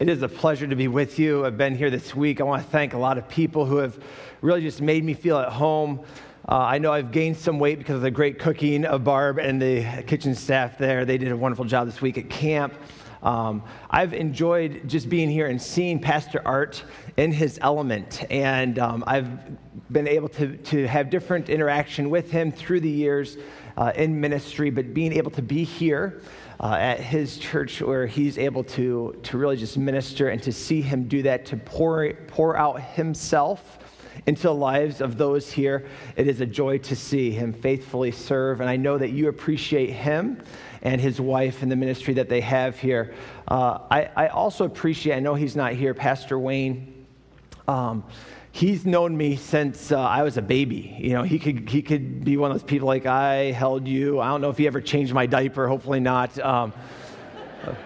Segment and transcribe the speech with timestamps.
[0.00, 1.44] It is a pleasure to be with you.
[1.44, 2.40] I've been here this week.
[2.40, 4.00] I want to thank a lot of people who have
[4.42, 5.98] really just made me feel at home.
[6.48, 9.60] Uh, I know I've gained some weight because of the great cooking of Barb and
[9.60, 11.04] the kitchen staff there.
[11.04, 12.74] They did a wonderful job this week at camp.
[13.24, 16.84] Um, I've enjoyed just being here and seeing Pastor Art
[17.16, 19.28] in his element, and um, I've
[19.92, 23.36] been able to, to have different interaction with him through the years
[23.76, 26.20] uh, in ministry, but being able to be here
[26.60, 30.80] uh, at his church where he's able to, to really just minister and to see
[30.80, 33.78] him do that, to pour, pour out himself
[34.26, 35.86] into the lives of those here.
[36.16, 38.60] It is a joy to see him faithfully serve.
[38.60, 40.42] And I know that you appreciate him
[40.82, 43.14] and his wife and the ministry that they have here.
[43.46, 47.06] Uh, I, I, also appreciate, I know he's not here, Pastor Wayne.
[47.66, 48.04] Um,
[48.58, 50.96] he's known me since uh, I was a baby.
[50.98, 54.18] You know, he could, he could be one of those people like, I held you.
[54.18, 56.36] I don't know if he ever changed my diaper, hopefully not.
[56.40, 56.72] Um,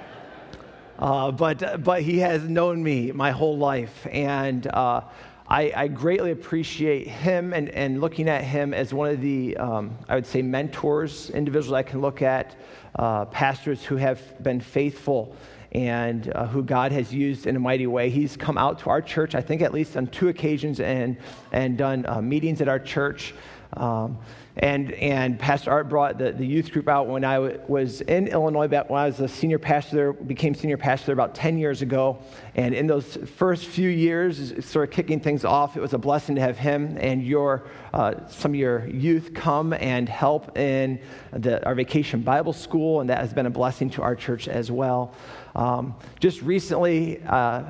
[0.98, 4.06] uh, but, but he has known me my whole life.
[4.10, 5.02] And uh,
[5.46, 9.98] I, I, greatly appreciate him and, and looking at him as one of the, um,
[10.08, 12.56] I would say, mentors, individuals I can look at,
[12.98, 15.36] uh, pastors who have been faithful
[15.72, 18.10] and uh, who God has used in a mighty way.
[18.10, 21.16] He's come out to our church, I think at least on two occasions, and,
[21.50, 23.34] and done uh, meetings at our church.
[23.74, 24.18] Um,
[24.56, 28.28] and, and Pastor Art brought the, the youth group out when I w- was in
[28.28, 31.56] Illinois, back when I was a senior pastor there, became senior pastor there about 10
[31.56, 32.18] years ago.
[32.54, 36.34] And in those first few years, sort of kicking things off, it was a blessing
[36.34, 41.00] to have him and your, uh, some of your youth come and help in
[41.32, 43.00] the, our vacation Bible school.
[43.00, 45.14] And that has been a blessing to our church as well.
[45.54, 47.64] Um, just recently, uh,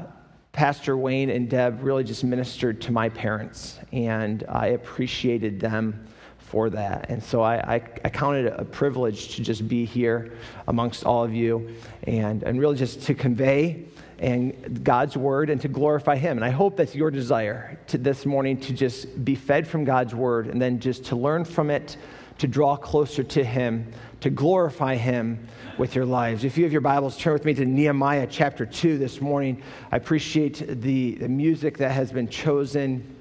[0.52, 6.06] Pastor Wayne and Deb really just ministered to my parents, and I appreciated them
[6.38, 7.06] for that.
[7.08, 10.34] And so I, I, I counted it a privilege to just be here
[10.68, 13.86] amongst all of you and, and really just to convey
[14.18, 16.36] and God's word and to glorify Him.
[16.36, 20.14] And I hope that's your desire to this morning to just be fed from God's
[20.14, 21.96] word and then just to learn from it,
[22.36, 23.90] to draw closer to Him,
[24.22, 26.44] to glorify Him with your lives.
[26.44, 29.60] If you have your Bibles, turn with me to Nehemiah chapter 2 this morning.
[29.90, 33.16] I appreciate the, the music that has been chosen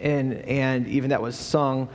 [0.00, 1.88] and, and even that was sung.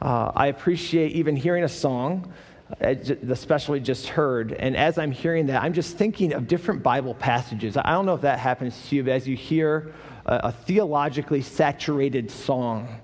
[0.00, 2.32] Uh, I appreciate even hearing a song,
[2.80, 2.94] uh,
[3.28, 4.52] especially just heard.
[4.52, 7.76] And as I'm hearing that, I'm just thinking of different Bible passages.
[7.76, 9.92] I don't know if that happens to you, but as you hear
[10.24, 13.00] a, a theologically saturated song,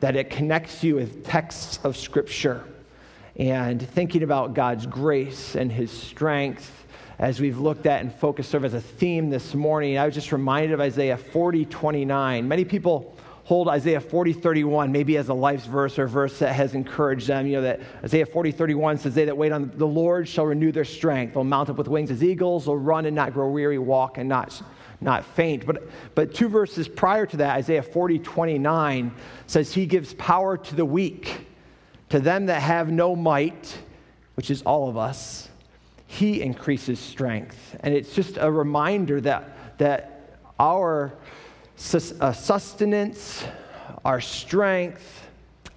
[0.00, 2.64] that it connects you with texts of Scripture
[3.36, 6.82] and thinking about God's grace and His strength
[7.18, 10.14] as we've looked at and focused sort of as a theme this morning, I was
[10.14, 12.48] just reminded of Isaiah 40, 29.
[12.48, 16.74] Many people hold Isaiah 40, 31 maybe as a life's verse or verse that has
[16.74, 17.46] encouraged them.
[17.46, 20.72] You know, that Isaiah 40, 31 says, They that wait on the Lord shall renew
[20.72, 21.34] their strength.
[21.34, 22.64] They'll mount up with wings as eagles.
[22.64, 24.60] They'll run and not grow weary, walk and not,
[25.00, 25.64] not faint.
[25.64, 29.14] But, but two verses prior to that, Isaiah 40, 29
[29.46, 31.46] says, He gives power to the weak
[32.12, 33.74] to them that have no might,
[34.34, 35.48] which is all of us,
[36.06, 37.74] he increases strength.
[37.80, 41.14] And it's just a reminder that, that our
[42.20, 43.46] uh, sustenance,
[44.04, 45.26] our strength,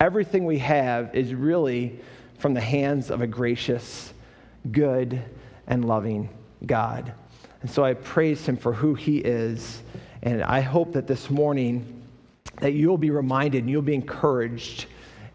[0.02, 2.02] everything we have is really
[2.38, 4.14] from the hands of a gracious,
[4.74, 5.24] good,
[5.68, 6.28] and loving
[6.66, 7.14] God.
[7.62, 9.84] And so I praise him for who he is.
[10.22, 12.04] And I hope that this morning
[12.60, 14.88] that you'll be reminded and you'll be encouraged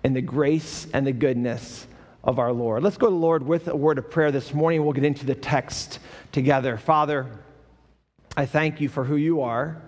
[0.02, 1.86] in the grace and the goodness
[2.22, 2.82] of our Lord.
[2.82, 4.82] Let's go to the Lord with a word of prayer this morning.
[4.82, 5.98] We'll get into the text
[6.32, 6.76] together.
[6.76, 7.26] Father,
[8.36, 9.80] I thank you for who you are.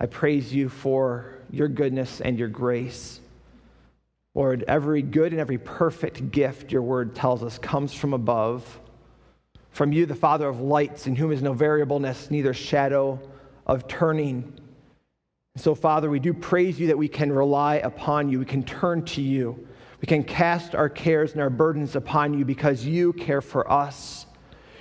[0.00, 3.20] I praise you for your goodness and your grace.
[4.34, 8.80] Lord, every good and every perfect gift, your word tells us, comes from above.
[9.70, 13.20] From you, the Father of lights, in whom is no variableness, neither shadow
[13.66, 14.52] of turning.
[15.56, 18.40] So, Father, we do praise you that we can rely upon you.
[18.40, 19.66] We can turn to you.
[20.00, 24.26] We can cast our cares and our burdens upon you because you care for us.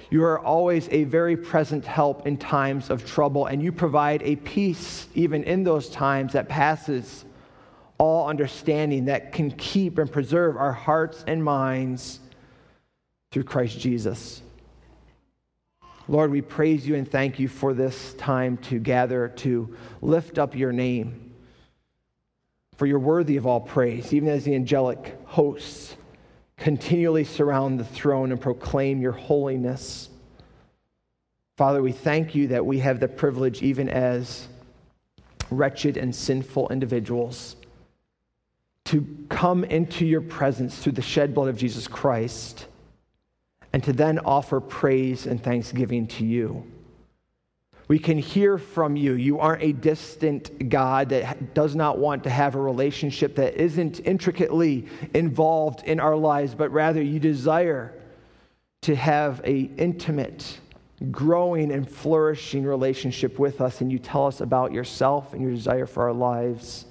[0.10, 4.36] You are always a very present help in times of trouble, and you provide a
[4.38, 7.26] peace even in those times that passes
[8.00, 12.20] all understanding, that can keep and preserve our hearts and minds
[13.32, 14.42] through Christ Jesus.
[16.08, 20.56] Lord, we praise you and thank you for this time to gather to lift up
[20.56, 21.32] your name.
[22.76, 25.96] For you're worthy of all praise, even as the angelic hosts
[26.58, 30.10] continually surround the throne and proclaim your holiness.
[31.56, 34.48] Father, we thank you that we have the privilege, even as
[35.52, 37.56] wretched and sinful individuals,
[38.86, 42.68] to come into your presence through the shed blood of Jesus Christ
[43.74, 46.64] and to then offer praise and thanksgiving to you.
[47.88, 49.14] We can hear from you.
[49.14, 54.00] You aren't a distant God that does not want to have a relationship that isn't
[54.06, 57.94] intricately involved in our lives, but rather you desire
[58.82, 60.60] to have a intimate,
[61.12, 65.86] growing and flourishing relationship with us and you tell us about yourself and your desire
[65.86, 66.86] for our lives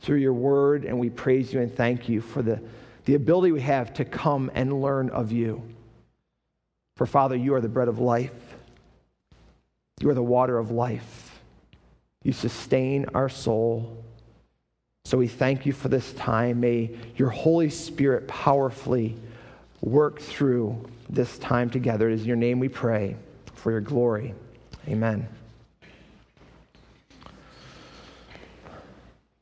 [0.00, 2.60] through your word and we praise you and thank you for the,
[3.04, 5.62] the ability we have to come and learn of you.
[6.96, 8.32] For Father, you are the bread of life.
[10.00, 11.40] You are the water of life.
[12.22, 14.02] You sustain our soul.
[15.04, 16.60] So we thank you for this time.
[16.60, 19.16] May your Holy Spirit powerfully
[19.80, 22.08] work through this time together.
[22.08, 23.14] It is your name we pray
[23.54, 24.34] for your glory.
[24.88, 25.28] Amen.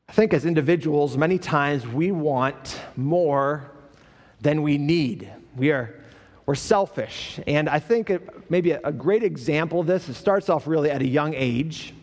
[0.07, 3.71] I think as individuals, many times we want more
[4.41, 5.29] than we need.
[5.57, 6.04] We are
[6.45, 7.39] we're selfish.
[7.47, 10.91] And I think it, maybe a, a, great example of this, it starts off really
[10.91, 11.93] at a young age.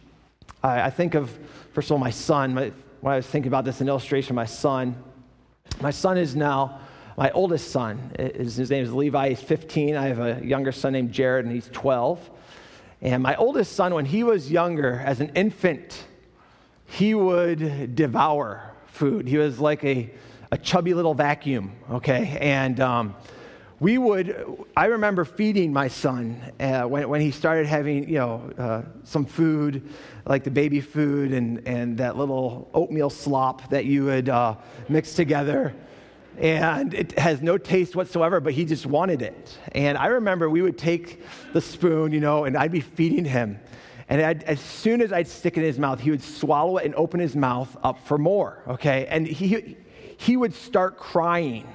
[0.62, 1.30] I, I think of,
[1.72, 2.54] first of all, my son.
[2.54, 4.96] My, when I was thinking about this, an illustration of my son.
[5.80, 6.80] My son is now
[7.16, 8.12] my oldest son.
[8.18, 9.30] His, his name is Levi.
[9.30, 9.96] He's 15.
[9.96, 12.30] I have a younger son named Jared, and he's 12.
[13.00, 16.04] And my oldest son, when he was younger, as an infant,
[16.86, 19.26] he would devour food.
[19.26, 20.10] He was like a,
[20.52, 22.38] a chubby little vacuum, okay?
[22.40, 23.16] And um,
[23.82, 28.52] we would, I remember feeding my son uh, when, when he started having, you know,
[28.56, 29.90] uh, some food,
[30.25, 34.55] like the baby food and, and that little oatmeal slop that you would uh,
[34.88, 35.75] mix together.
[36.38, 39.58] And it has no taste whatsoever, but he just wanted it.
[39.73, 41.20] And I remember we would take
[41.52, 43.58] the spoon, you know, and I'd be feeding him.
[44.08, 46.84] And I'd, as soon as I'd stick it in his mouth, he would swallow it
[46.84, 49.06] and open his mouth up for more, okay?
[49.06, 49.76] And he,
[50.19, 51.67] he would start crying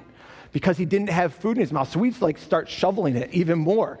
[0.58, 1.88] because he didn't have food in his mouth.
[1.88, 4.00] So we'd like start shoveling it even more.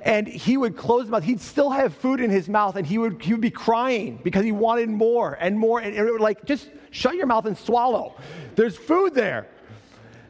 [0.00, 1.22] And he would close his mouth.
[1.22, 4.42] He'd still have food in his mouth, and he would, he would be crying because
[4.42, 5.80] he wanted more and more.
[5.80, 8.16] And it would like, just shut your mouth and swallow.
[8.54, 9.48] There's food there.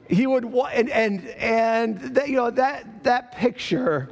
[0.08, 4.08] He would, and, and, and that, you know, that, that picture,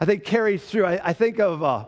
[0.00, 0.86] I think, carries through.
[0.86, 1.84] I, I think of, uh,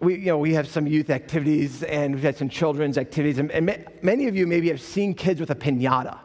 [0.00, 3.38] we, you know, we have some youth activities and we've had some children's activities.
[3.38, 6.18] And, and many of you maybe have seen kids with a pinata.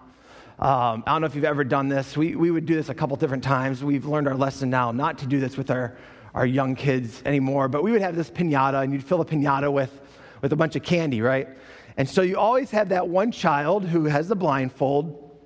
[0.59, 2.17] Um, I don't know if you've ever done this.
[2.17, 3.83] We, we would do this a couple different times.
[3.83, 5.95] We've learned our lesson now not to do this with our,
[6.33, 9.71] our young kids anymore, but we would have this pinata, and you'd fill a pinata
[9.71, 10.01] with,
[10.41, 11.47] with a bunch of candy, right?
[11.95, 15.37] And so you always have that one child who has the blindfold,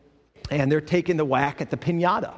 [0.49, 2.33] and they're taking the whack at the pinata.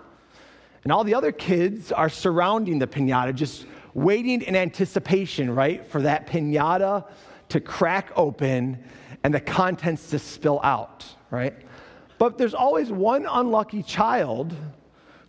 [0.84, 6.02] And all the other kids are surrounding the pinata, just waiting in anticipation, right, for
[6.02, 7.08] that pinata
[7.50, 8.84] to crack open
[9.24, 11.54] and the contents to spill out, right?
[12.18, 14.56] But there's always one unlucky child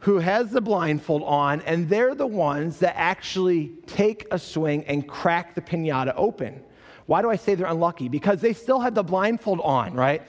[0.00, 5.08] who has the blindfold on, and they're the ones that actually take a swing and
[5.08, 6.62] crack the pinata open.
[7.06, 8.08] Why do I say they're unlucky?
[8.08, 10.22] Because they still have the blindfold on, right?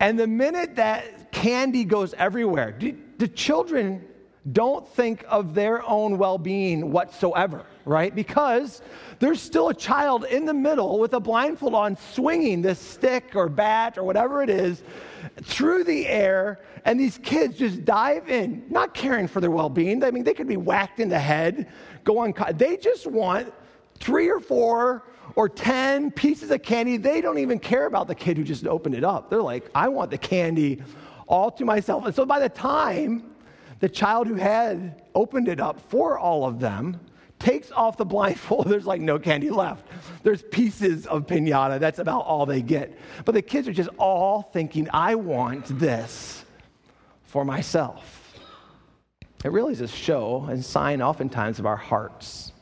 [0.00, 2.78] And the minute that candy goes everywhere,
[3.18, 4.04] the children
[4.52, 8.14] don't think of their own well being whatsoever, right?
[8.14, 8.80] Because
[9.18, 13.48] there's still a child in the middle with a blindfold on, swinging this stick or
[13.48, 14.82] bat or whatever it is
[15.42, 20.02] through the air, and these kids just dive in, not caring for their well being.
[20.04, 21.68] I mean, they could be whacked in the head,
[22.04, 22.32] go on.
[22.54, 23.52] They just want
[23.98, 25.04] three or four
[25.34, 26.96] or 10 pieces of candy.
[26.96, 29.28] They don't even care about the kid who just opened it up.
[29.28, 30.82] They're like, I want the candy
[31.26, 32.06] all to myself.
[32.06, 33.35] And so by the time
[33.80, 36.98] the child who had opened it up for all of them
[37.38, 39.86] takes off the blindfold, there's like no candy left.
[40.22, 41.78] There's pieces of pinata.
[41.78, 42.98] That's about all they get.
[43.24, 46.44] But the kids are just all thinking, I want this
[47.24, 48.38] for myself.
[49.44, 52.52] It really is a show and sign, oftentimes, of our hearts.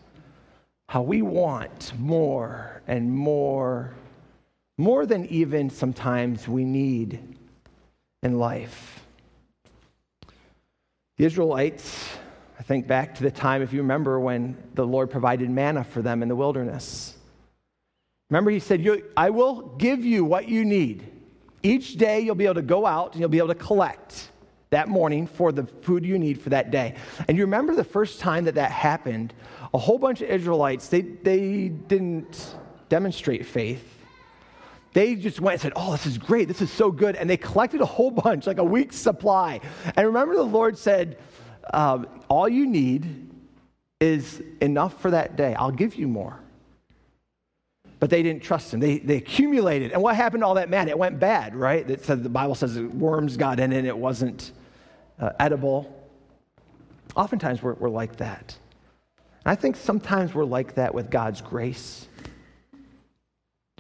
[0.89, 3.95] How we want more and more,
[4.77, 7.37] more than even sometimes we need
[8.23, 9.04] in life.
[11.17, 12.09] The Israelites,
[12.59, 16.03] I think back to the time, if you remember, when the Lord provided manna for
[16.03, 17.17] them in the wilderness.
[18.31, 18.85] Remember, He said,
[19.17, 21.11] I will give you what you need.
[21.63, 24.31] Each day you'll be able to go out and you'll be able to collect
[24.71, 26.97] that morning for the food you need for that day.
[27.29, 29.33] And you remember the first time that that happened,
[29.73, 32.57] a whole bunch of Israelites, they, they didn't
[32.89, 33.94] demonstrate faith.
[34.95, 36.49] They just went and said, Oh, this is great.
[36.49, 37.17] This is so good.
[37.17, 39.61] And they collected a whole bunch, like a week's supply.
[39.95, 41.19] And remember, the Lord said,
[41.75, 43.31] um, All you need
[44.01, 45.55] is enough for that day.
[45.55, 46.39] I'll give you more.
[47.99, 48.81] But they didn't trust him.
[48.81, 49.93] They, they accumulated.
[49.93, 50.89] And what happened to all that man?
[50.89, 51.89] It went bad, right?
[51.89, 54.53] It said, the Bible says worms got in it, it wasn't
[55.19, 56.05] uh, edible.
[57.17, 58.57] Oftentimes we're, we're like that.
[59.45, 62.07] And I think sometimes we're like that with God's grace.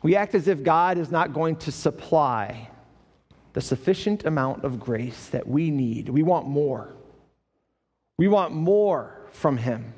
[0.04, 2.68] We act as if God is not going to supply
[3.54, 6.10] the sufficient amount of grace that we need.
[6.10, 6.94] We want more.
[8.18, 9.94] We want more from Him.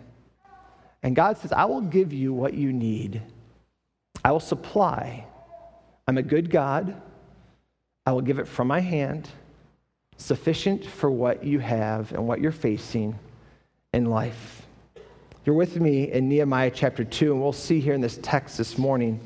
[1.03, 3.21] And God says, I will give you what you need,
[4.25, 5.27] I will supply.
[6.07, 7.03] I'm a good God.
[8.07, 9.29] I will give it from my hand,
[10.19, 13.19] sufficient for what you have and what you're facing
[13.93, 14.63] in life.
[15.45, 18.79] You're with me in Nehemiah chapter 2, and we'll see here in this text this
[18.79, 19.21] morning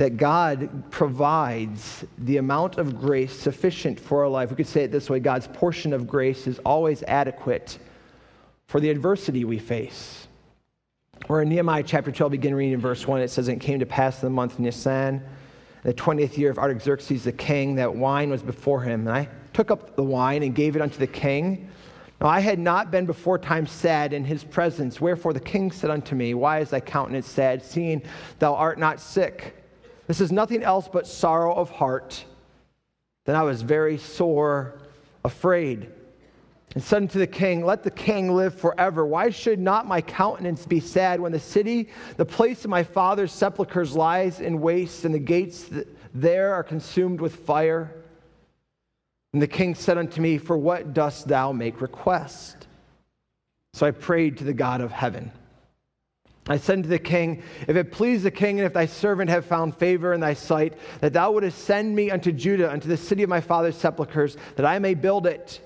[0.00, 4.48] that God provides the amount of grace sufficient for our life.
[4.48, 7.78] We could say it this way God's portion of grace is always adequate
[8.66, 10.26] for the adversity we face.
[11.28, 13.20] We're in Nehemiah chapter 12, begin reading in verse 1.
[13.20, 15.22] It says, It came to pass in the month Nisan,
[15.82, 19.06] the 20th year of Artaxerxes the king, that wine was before him.
[19.06, 21.68] And I took up the wine and gave it unto the king.
[22.22, 24.98] Now I had not been before time sad in his presence.
[24.98, 28.00] Wherefore the king said unto me, Why is thy countenance sad, seeing
[28.38, 29.58] thou art not sick?
[30.10, 32.24] This is nothing else but sorrow of heart.
[33.26, 34.80] Then I was very sore
[35.24, 35.88] afraid
[36.74, 39.06] and said unto the king, Let the king live forever.
[39.06, 43.30] Why should not my countenance be sad when the city, the place of my father's
[43.30, 45.70] sepulchres, lies in waste, and the gates
[46.12, 47.94] there are consumed with fire?
[49.32, 52.66] And the king said unto me, For what dost thou make request?
[53.74, 55.30] So I prayed to the God of heaven.
[56.50, 59.46] I said unto the king, If it please the king, and if thy servant have
[59.46, 63.22] found favor in thy sight, that thou wouldest send me unto Judah, unto the city
[63.22, 65.60] of my father's sepulchres, that I may build it.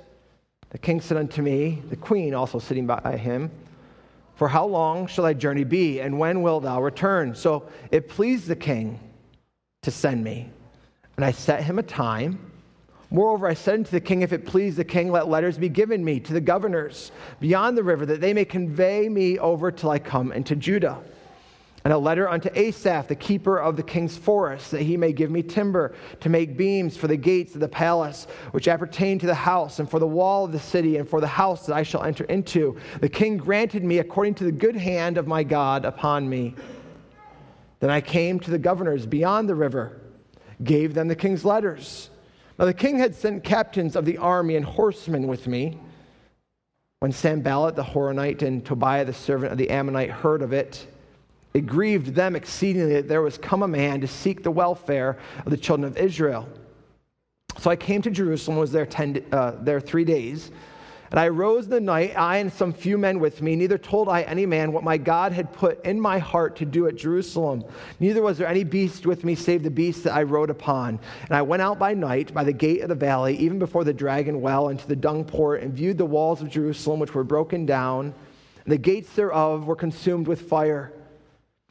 [0.69, 3.51] The king said unto me, the queen also sitting by him,
[4.35, 7.35] For how long shall thy journey be, and when wilt thou return?
[7.35, 9.01] So it pleased the king
[9.85, 10.51] to send me.
[11.17, 12.53] And I set him a time
[13.15, 16.05] Moreover, I said unto the king, If it please the king, let letters be given
[16.05, 20.01] me to the governors beyond the river, that they may convey me over till I
[20.01, 21.01] come into Judah.
[21.85, 25.31] And a letter unto Asaph, the keeper of the king's forest, that he may give
[25.31, 29.35] me timber to make beams for the gates of the palace, which appertain to the
[29.35, 32.03] house, and for the wall of the city, and for the house that I shall
[32.03, 32.77] enter into.
[33.01, 36.57] The king granted me according to the good hand of my God upon me.
[37.79, 40.01] Then I came to the governors beyond the river,
[40.65, 42.11] gave them the king's letters.
[42.59, 45.79] Now the king had sent captains of the army and horsemen with me.
[47.01, 50.87] When Sanballat the Horonite and Tobiah the servant of the Ammonite heard of it,
[51.53, 55.51] it grieved them exceedingly that there was come a man to seek the welfare of
[55.51, 56.49] the children of Israel.
[57.59, 60.51] So I came to Jerusalem, was there, ten, uh, there three days.
[61.15, 63.55] And I rose in the night, I and some few men with me.
[63.55, 66.89] Neither told I any man what my God had put in my heart to do
[66.89, 67.63] at Jerusalem.
[68.01, 70.99] Neither was there any beast with me save the beast that I rode upon.
[71.23, 73.93] And I went out by night by the gate of the valley, even before the
[73.93, 77.65] dragon well, into the dung port, and viewed the walls of Jerusalem, which were broken
[77.65, 78.07] down.
[78.65, 80.93] And the gates thereof were consumed with fire.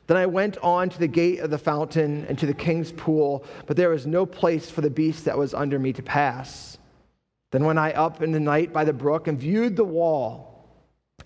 [0.07, 3.43] Then I went on to the gate of the fountain and to the king's pool,
[3.67, 6.72] but there was no place for the beast that was under me to pass.
[7.53, 10.65] Then went I up in the night by the brook and viewed the wall,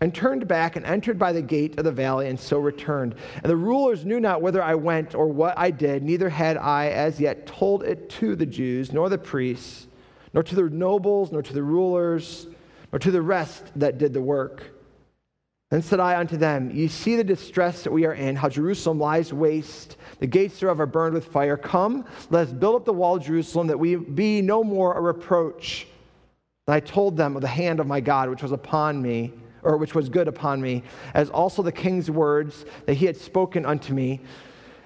[0.01, 3.15] and turned back and entered by the gate of the valley, and so returned.
[3.35, 6.89] And the rulers knew not whither I went or what I did, neither had I
[6.89, 9.87] as yet told it to the Jews, nor the priests,
[10.33, 12.47] nor to the nobles, nor to the rulers,
[12.91, 14.63] nor to the rest that did the work.
[15.71, 18.99] Then said I unto them, Ye see the distress that we are in, how Jerusalem
[18.99, 21.55] lies waste, the gates thereof are burned with fire.
[21.55, 25.01] Come, let us build up the wall of Jerusalem, that we be no more a
[25.01, 25.87] reproach
[26.67, 29.31] and I told them of the hand of my God, which was upon me,
[29.63, 30.83] or which was good upon me,
[31.13, 34.19] as also the king's words that he had spoken unto me.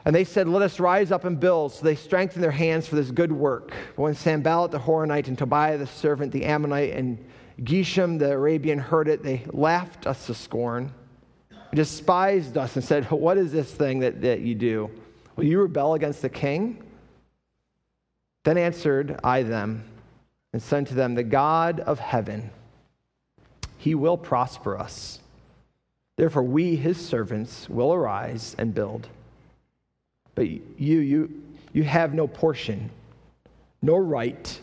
[0.05, 1.73] And they said, Let us rise up and build.
[1.73, 3.73] So they strengthened their hands for this good work.
[3.95, 7.17] But when Sanballat the Horonite and Tobiah the servant, the Ammonite, and
[7.61, 10.93] Geshem the Arabian heard it, they laughed us to scorn,
[11.73, 14.91] despised us, and said, What is this thing that, that you do?
[15.35, 16.83] Will you rebel against the king?
[18.43, 19.83] Then answered I them,
[20.53, 22.49] and said to them, The God of heaven,
[23.77, 25.19] he will prosper us.
[26.17, 29.07] Therefore, we, his servants, will arise and build.
[30.35, 31.43] But you, you,
[31.73, 32.89] you have no portion,
[33.81, 34.59] no right,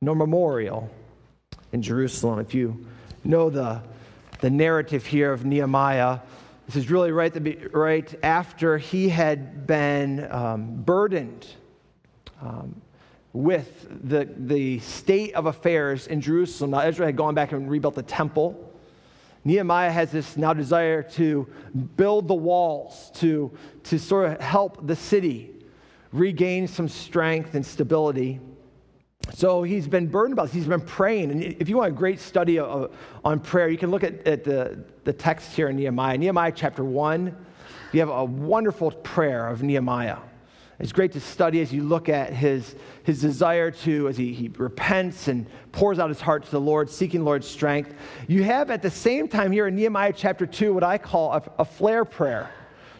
[0.00, 0.90] no memorial
[1.72, 2.38] in Jerusalem.
[2.38, 2.86] If you
[3.24, 3.82] know the,
[4.40, 6.20] the narrative here of Nehemiah,
[6.66, 11.46] this is really right, the, right after he had been um, burdened
[12.40, 12.80] um,
[13.32, 16.72] with the, the state of affairs in Jerusalem.
[16.72, 18.72] Now, Ezra had gone back and rebuilt the temple.
[19.44, 21.46] Nehemiah has this now desire to
[21.96, 23.50] build the walls, to,
[23.84, 25.54] to sort of help the city
[26.12, 28.40] regain some strength and stability.
[29.34, 30.54] So he's been burdened about this.
[30.54, 31.30] He's been praying.
[31.30, 34.42] And if you want a great study of, on prayer, you can look at, at
[34.42, 36.16] the, the text here in Nehemiah.
[36.16, 37.36] Nehemiah chapter 1,
[37.92, 40.18] you have a wonderful prayer of Nehemiah.
[40.80, 44.48] It's great to study as you look at his, his desire to, as he, he
[44.48, 47.94] repents and pours out his heart to the Lord, seeking Lord's strength.
[48.28, 51.42] You have at the same time here in Nehemiah chapter 2 what I call a,
[51.58, 52.50] a flare prayer.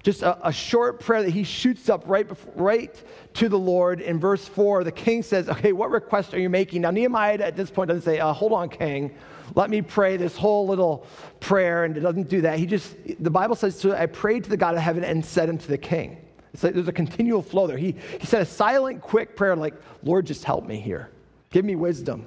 [0.03, 3.03] Just a, a, short prayer that he shoots up right, before, right
[3.35, 4.01] to the Lord.
[4.01, 6.83] In verse 4, the king says, Okay, what request are you making?
[6.83, 9.15] Now, Nehemiah at this point doesn't say, uh, Hold on, king.
[9.55, 11.07] Let me pray this whole little
[11.41, 11.85] prayer.
[11.85, 12.59] And it doesn't do that.
[12.59, 15.49] He just, the Bible says, so I prayed to the God of heaven and said
[15.49, 16.28] unto the king.
[16.59, 17.77] It's like there's a continual flow there.
[17.77, 21.09] He, he said a silent, quick prayer like, Lord, just help me here.
[21.51, 22.27] Give me wisdom.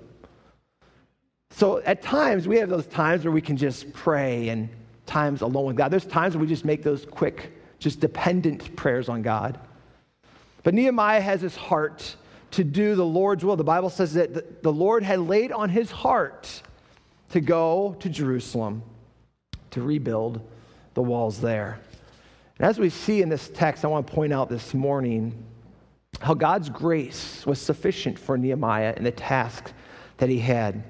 [1.50, 4.70] So at times, we have those times where we can just pray and
[5.06, 5.92] times alone with God.
[5.92, 9.60] There's times where we just make those quick, just dependent prayers on God.
[10.64, 12.16] But Nehemiah has his heart
[12.52, 13.58] to do the Lord's will.
[13.58, 16.62] The Bible says that the Lord had laid on his heart
[17.32, 18.82] to go to Jerusalem
[19.72, 20.40] to rebuild
[20.94, 21.82] the walls there.
[22.62, 25.34] And as we see in this text, I want to point out this morning
[26.20, 29.74] how God's grace was sufficient for Nehemiah in the task
[30.18, 30.84] that he had.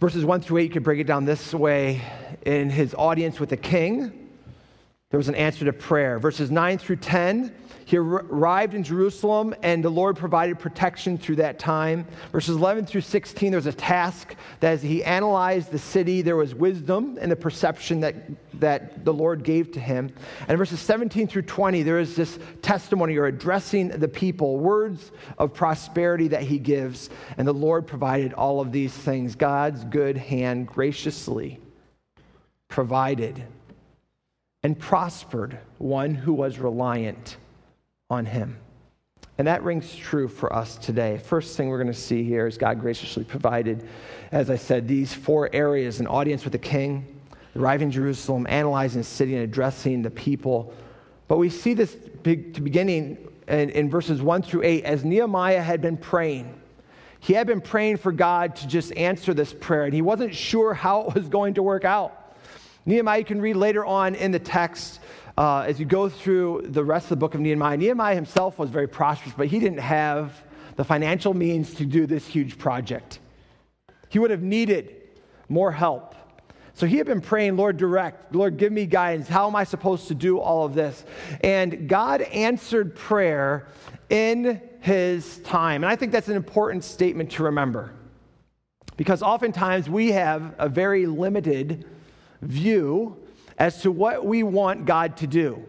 [0.00, 2.00] Verses 1 through 8, you could break it down this way.
[2.46, 4.30] In his audience with the king,
[5.10, 6.18] there was an answer to prayer.
[6.18, 7.54] Verses 9 through 10,
[7.88, 12.06] he arrived in Jerusalem, and the Lord provided protection through that time.
[12.32, 16.54] Verses 11 through 16, there's a task that as he analyzed the city, there was
[16.54, 18.14] wisdom and the perception that,
[18.60, 20.12] that the Lord gave to him.
[20.48, 25.54] And verses 17 through 20, there is this testimony or addressing the people, words of
[25.54, 27.08] prosperity that he gives.
[27.38, 29.34] And the Lord provided all of these things.
[29.34, 31.58] God's good hand graciously
[32.68, 33.42] provided
[34.62, 37.38] and prospered one who was reliant
[38.10, 38.58] on him.
[39.36, 41.18] And that rings true for us today.
[41.18, 43.86] First thing we're going to see here is God graciously provided,
[44.32, 47.06] as I said, these four areas an audience with the king,
[47.54, 50.74] arriving in Jerusalem, analyzing the city, and addressing the people.
[51.28, 55.80] But we see this big, beginning in, in verses 1 through 8 as Nehemiah had
[55.80, 56.60] been praying.
[57.20, 60.72] He had been praying for God to just answer this prayer, and he wasn't sure
[60.74, 62.36] how it was going to work out.
[62.86, 65.00] Nehemiah, you can read later on in the text,
[65.38, 68.70] uh, as you go through the rest of the book of Nehemiah, Nehemiah himself was
[68.70, 70.42] very prosperous, but he didn't have
[70.74, 73.20] the financial means to do this huge project.
[74.08, 74.96] He would have needed
[75.48, 76.16] more help.
[76.74, 79.28] So he had been praying, Lord, direct, Lord, give me guidance.
[79.28, 81.04] How am I supposed to do all of this?
[81.42, 83.68] And God answered prayer
[84.10, 85.84] in his time.
[85.84, 87.92] And I think that's an important statement to remember
[88.96, 91.86] because oftentimes we have a very limited
[92.42, 93.16] view
[93.58, 95.62] as to what we want God to do.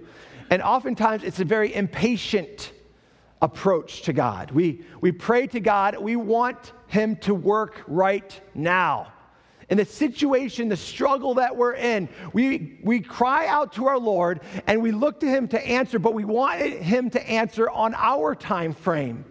[0.50, 2.72] And oftentimes it's a very impatient
[3.42, 4.52] approach to God.
[4.52, 9.14] We, we pray to God, we want Him to work right now.
[9.70, 14.42] In the situation, the struggle that we're in, we, we cry out to our Lord
[14.66, 18.34] and we look to Him to answer, but we want Him to answer on our
[18.36, 19.26] time frame.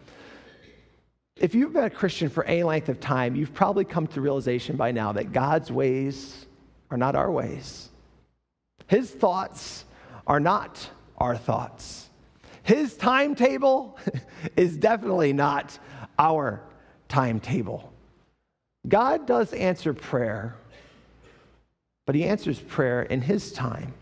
[1.36, 4.76] If you've been a Christian for any length of time, you've probably come to realization
[4.76, 6.46] by now that God's ways
[6.90, 7.87] are not our ways.
[8.88, 9.84] His thoughts
[10.26, 12.08] are not our thoughts.
[12.62, 13.98] His timetable
[14.56, 15.78] is definitely not
[16.18, 16.62] our
[17.08, 17.92] timetable.
[18.86, 20.56] God does answer prayer,
[22.06, 23.94] but He answers prayer in His time.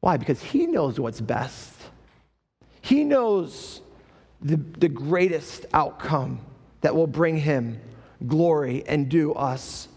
[0.00, 0.16] Why?
[0.16, 1.74] Because He knows what's best.
[2.80, 3.82] He knows
[4.40, 6.40] the, the greatest outcome
[6.80, 7.78] that will bring Him
[8.26, 9.88] glory and do us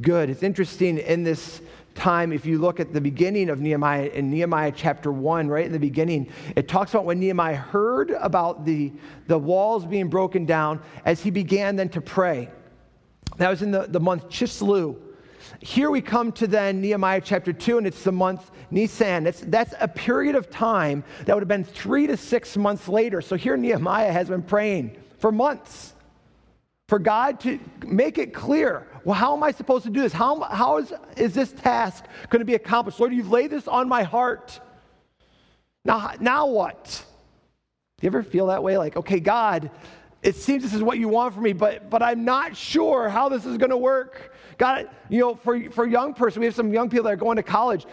[0.00, 0.30] good.
[0.30, 1.60] It's interesting in this
[1.94, 5.72] time, if you look at the beginning of Nehemiah, in Nehemiah chapter 1, right in
[5.72, 8.92] the beginning, it talks about when Nehemiah heard about the,
[9.26, 12.48] the walls being broken down as he began then to pray.
[13.38, 14.96] That was in the, the month Chisleu.
[15.60, 19.24] Here we come to then Nehemiah chapter 2, and it's the month Nisan.
[19.24, 23.20] That's, that's a period of time that would have been three to six months later.
[23.20, 25.94] So here Nehemiah has been praying for months
[26.88, 30.12] for God to make it clear well, how am I supposed to do this?
[30.12, 33.00] How, how is, is this task going to be accomplished?
[33.00, 34.60] Lord, you've laid this on my heart.
[35.84, 37.04] Now, now what?
[37.98, 38.78] Do you ever feel that way?
[38.78, 39.70] Like, okay, God,
[40.22, 43.28] it seems this is what you want for me, but, but I'm not sure how
[43.28, 44.36] this is going to work.
[44.56, 47.16] God, you know, for, for a young person, we have some young people that are
[47.16, 47.86] going to college.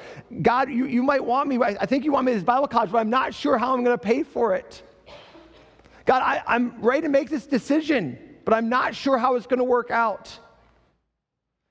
[0.44, 2.92] God, you, you might want me, I think you want me to this Bible college,
[2.92, 4.84] but I'm not sure how I'm going to pay for it.
[6.06, 9.60] God, I, I'm ready to make this decision, but I'm not sure how it's going
[9.60, 10.38] to work out.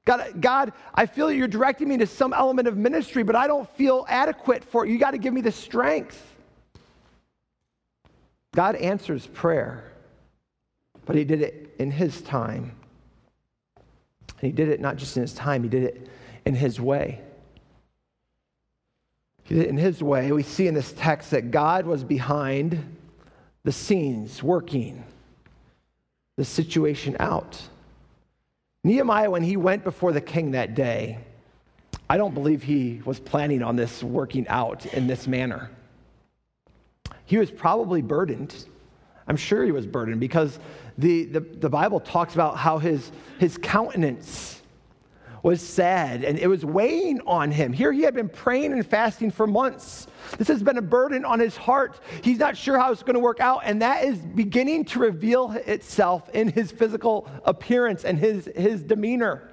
[0.09, 3.69] God, God, I feel you're directing me to some element of ministry, but I don't
[3.77, 4.91] feel adequate for it.
[4.91, 6.35] You got to give me the strength.
[8.55, 9.93] God answers prayer,
[11.05, 12.73] but He did it in His time.
[13.77, 16.09] And He did it not just in His time, He did it
[16.47, 17.21] in His way.
[19.45, 20.33] He did it in His way.
[20.33, 22.97] We see in this text that God was behind
[23.63, 25.05] the scenes, working
[26.39, 27.61] the situation out.
[28.85, 31.19] Nehemiah, when he went before the king that day,
[32.09, 35.71] I don't believe he was planning on this working out in this manner.
[37.25, 38.67] He was probably burdened.
[39.27, 40.59] I'm sure he was burdened because
[40.97, 44.58] the, the, the Bible talks about how his, his countenance
[45.49, 47.73] was sad and it was weighing on him.
[47.73, 50.07] Here he had been praying and fasting for months.
[50.37, 52.01] This has been a burden on his heart.
[52.23, 55.53] He's not sure how it's going to work out, and that is beginning to reveal
[55.53, 59.49] itself in his physical appearance and his, his demeanor.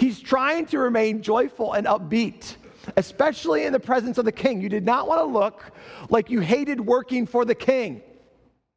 [0.00, 2.56] He's trying to remain joyful and upbeat,
[2.96, 4.60] especially in the presence of the king.
[4.60, 5.70] You did not want to look
[6.10, 8.02] like you hated working for the king.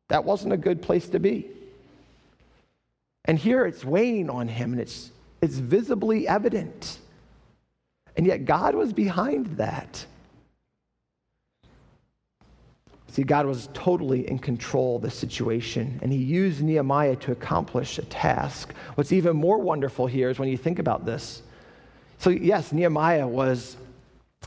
[0.10, 1.50] That wasn't a good place to be.
[3.26, 5.11] And here it's weighing on him, and it's
[5.42, 7.00] it's visibly evident.
[8.16, 10.06] And yet, God was behind that.
[13.08, 17.98] See, God was totally in control of the situation, and He used Nehemiah to accomplish
[17.98, 18.74] a task.
[18.96, 21.42] What's even more wonderful here is when you think about this.
[22.20, 23.76] So, yes, Nehemiah was,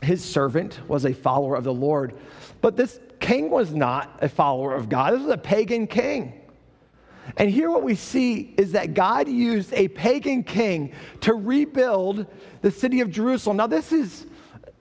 [0.01, 2.15] his servant was a follower of the Lord,
[2.61, 5.13] but this king was not a follower of God.
[5.13, 6.41] This was a pagan king.
[7.37, 12.27] And here, what we see is that God used a pagan king to rebuild
[12.61, 13.57] the city of Jerusalem.
[13.57, 14.25] Now, this is,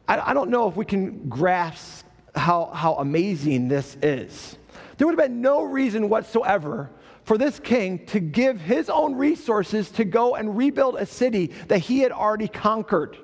[0.07, 4.59] I, I don't know if we can grasp how, how amazing this is.
[4.97, 6.91] There would have been no reason whatsoever
[7.25, 11.79] for this king to give his own resources to go and rebuild a city that
[11.79, 13.17] he had already conquered.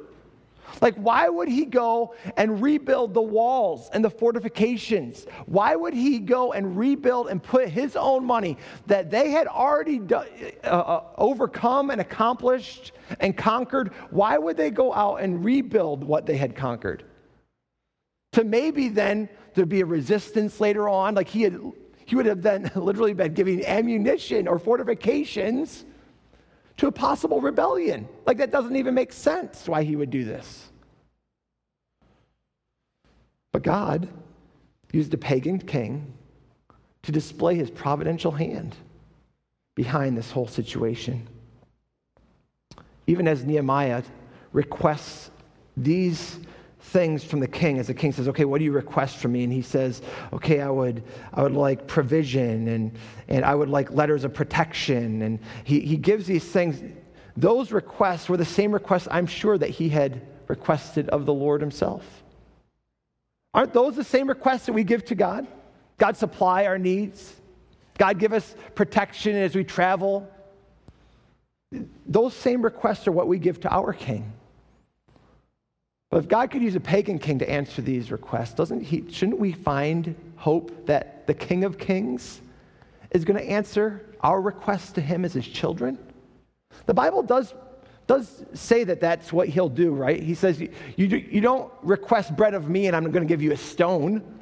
[0.81, 5.27] Like, why would he go and rebuild the walls and the fortifications?
[5.47, 8.57] Why would he go and rebuild and put his own money
[8.87, 10.17] that they had already do,
[10.65, 13.93] uh, uh, overcome and accomplished and conquered?
[14.11, 17.05] Why would they go out and rebuild what they had conquered?
[18.33, 21.59] To maybe then there'd be a resistance later on, like he had.
[22.07, 25.85] He would have then literally been giving ammunition or fortifications
[26.81, 28.09] to a possible rebellion.
[28.25, 30.71] Like, that doesn't even make sense why he would do this.
[33.53, 34.09] But God
[34.91, 36.11] used a pagan king
[37.03, 38.77] to display his providential hand
[39.75, 41.29] behind this whole situation.
[43.07, 44.03] Even as Nehemiah
[44.55, 45.31] requests
[45.77, 46.39] these
[46.83, 49.45] things from the king as the king says okay what do you request from me?
[49.45, 50.01] And he says
[50.33, 51.03] okay i would
[51.35, 52.93] i would like provision and
[53.29, 55.23] and i would like letters of protection.
[55.23, 56.83] And he, he gives these things.
[57.37, 61.61] Those requests were the same requests i'm sure that he had requested of the lord
[61.61, 62.05] himself.
[63.53, 65.47] Aren't those the same requests that we give to god?
[65.99, 67.35] God supply our needs.
[67.99, 70.27] God give us protection as we travel.
[72.07, 74.33] Those same requests are what we give to our king
[76.11, 79.39] but if God could use a pagan king to answer these requests, doesn't he, shouldn't
[79.39, 82.41] we find hope that the King of Kings
[83.13, 85.97] is going to answer our requests to him as his children?
[86.87, 87.55] The Bible does,
[88.09, 90.21] does say that that's what he'll do, right?
[90.21, 93.43] He says, you, you, you don't request bread of me and I'm going to give
[93.43, 94.41] you a stone.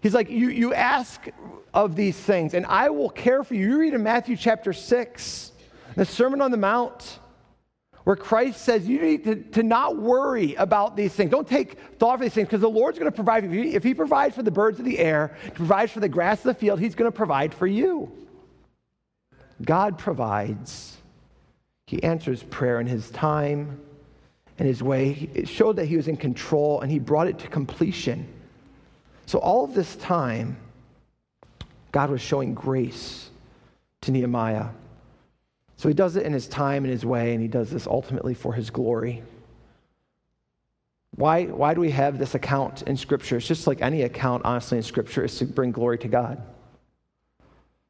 [0.00, 1.26] He's like, you, you ask
[1.74, 3.68] of these things and I will care for you.
[3.68, 5.52] You read in Matthew chapter 6,
[5.96, 7.18] the Sermon on the Mount
[8.08, 11.30] where Christ says you need to, to not worry about these things.
[11.30, 13.64] Don't take thought for these things because the Lord's going to provide for you.
[13.64, 16.54] If He provides for the birds of the air, provides for the grass of the
[16.54, 18.10] field, He's going to provide for you.
[19.60, 20.96] God provides.
[21.86, 23.78] He answers prayer in His time
[24.56, 25.28] and His way.
[25.34, 28.26] It showed that He was in control and He brought it to completion.
[29.26, 30.56] So, all of this time,
[31.92, 33.28] God was showing grace
[34.00, 34.68] to Nehemiah.
[35.78, 38.34] So he does it in his time and his way, and he does this ultimately
[38.34, 39.22] for his glory.
[41.14, 43.36] Why, why do we have this account in Scripture?
[43.36, 46.42] It's just like any account, honestly, in Scripture, is to bring glory to God.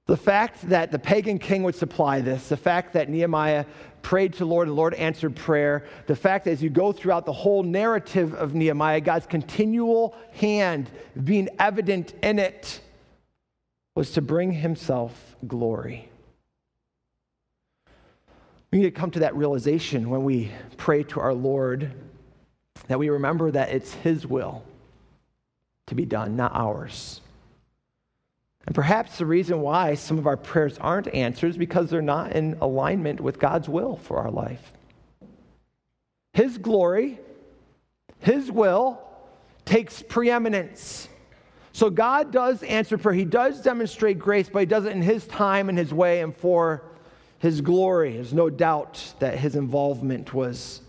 [0.04, 3.64] The fact that the pagan king would supply this, the fact that Nehemiah
[4.02, 6.92] prayed to the Lord, and the Lord answered prayer, the fact that as you go
[6.92, 10.90] throughout the whole narrative of Nehemiah, God's continual hand
[11.24, 12.82] being evident in it
[13.94, 16.10] was to bring himself glory.
[18.70, 21.92] We need to come to that realization when we pray to our Lord
[22.88, 24.62] that we remember that it's His will
[25.86, 27.20] to be done, not ours.
[28.66, 32.32] And perhaps the reason why some of our prayers aren't answered is because they're not
[32.32, 34.72] in alignment with God's will for our life.
[36.34, 37.18] His glory,
[38.20, 39.00] His will
[39.64, 41.08] takes preeminence.
[41.72, 43.14] So God does answer prayer.
[43.14, 46.36] He does demonstrate grace, but He does it in His time and His way and
[46.36, 46.82] for
[47.38, 48.14] his glory.
[48.14, 50.80] There's no doubt that his involvement was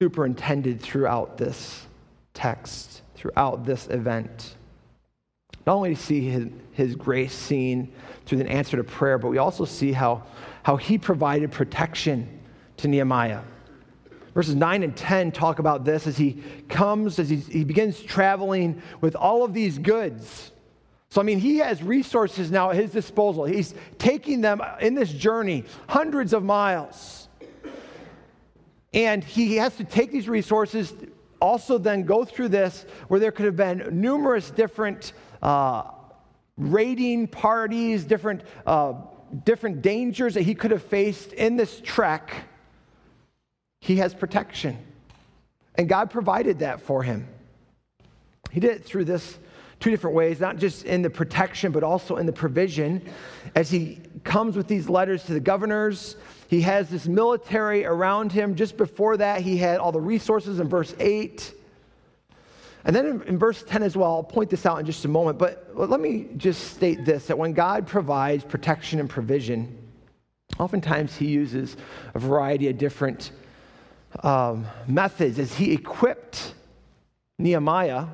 [0.00, 1.84] superintended throughout this
[2.32, 4.54] text, throughout this event.
[5.66, 7.92] Not only do we see his, his grace seen
[8.26, 10.24] through the answer to prayer, but we also see how,
[10.62, 12.28] how he provided protection
[12.78, 13.40] to Nehemiah.
[14.34, 18.82] Verses 9 and 10 talk about this as he comes, as he, he begins traveling
[19.00, 20.50] with all of these goods.
[21.14, 23.44] So, I mean, he has resources now at his disposal.
[23.44, 27.28] He's taking them in this journey hundreds of miles.
[28.92, 30.92] And he has to take these resources,
[31.40, 35.84] also then go through this where there could have been numerous different uh,
[36.56, 38.94] raiding parties, different, uh,
[39.44, 42.34] different dangers that he could have faced in this trek
[43.80, 44.76] he has protection.
[45.76, 47.28] And God provided that for him.
[48.50, 49.38] He did it through this
[49.84, 53.02] two different ways, not just in the protection, but also in the provision.
[53.54, 56.16] As he comes with these letters to the governors,
[56.48, 58.54] he has this military around him.
[58.54, 61.52] Just before that, he had all the resources in verse 8.
[62.86, 65.08] And then in, in, verse 10 as well, I'll point this out in just a
[65.08, 69.76] moment, but let me just state this that when God provides protection and provision,
[70.58, 71.76] oftentimes he uses
[72.14, 73.32] a variety of different
[74.22, 76.54] um, methods as he equipped
[77.38, 78.06] Nehemiah.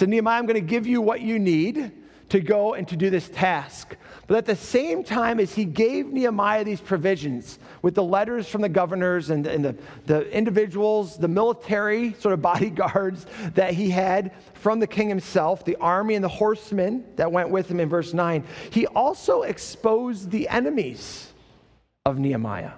[0.00, 1.92] Said, Nehemiah, I'm going to give you what you need
[2.30, 3.96] to go and to do this task.
[4.26, 8.62] But at the same time, as he gave Nehemiah these provisions with the letters from
[8.62, 14.32] the governors and, and the, the individuals, the military sort of bodyguards that he had
[14.54, 18.14] from the king himself, the army and the horsemen that went with him in verse
[18.14, 21.30] 9, he also exposed the enemies
[22.06, 22.72] of Nehemiah.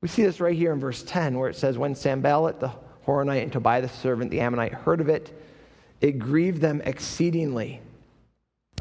[0.00, 2.72] We see this right here in verse 10 where it says, When Sanballat the
[3.06, 5.38] Horonite and Tobiah the servant, the Ammonite, heard of it,
[6.00, 7.80] it grieved them exceedingly.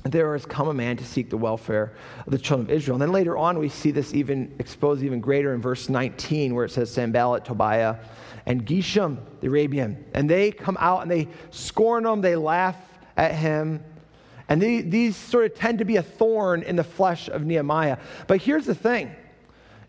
[0.03, 1.93] There has come a man to seek the welfare
[2.25, 2.95] of the children of Israel.
[2.95, 6.65] And then later on, we see this even exposed even greater in verse 19, where
[6.65, 7.97] it says Sanballat, Tobiah,
[8.45, 10.03] and Geshem the Arabian.
[10.13, 12.75] And they come out and they scorn him, they laugh
[13.15, 13.81] at him.
[14.49, 17.97] And they, these sort of tend to be a thorn in the flesh of Nehemiah.
[18.27, 19.15] But here's the thing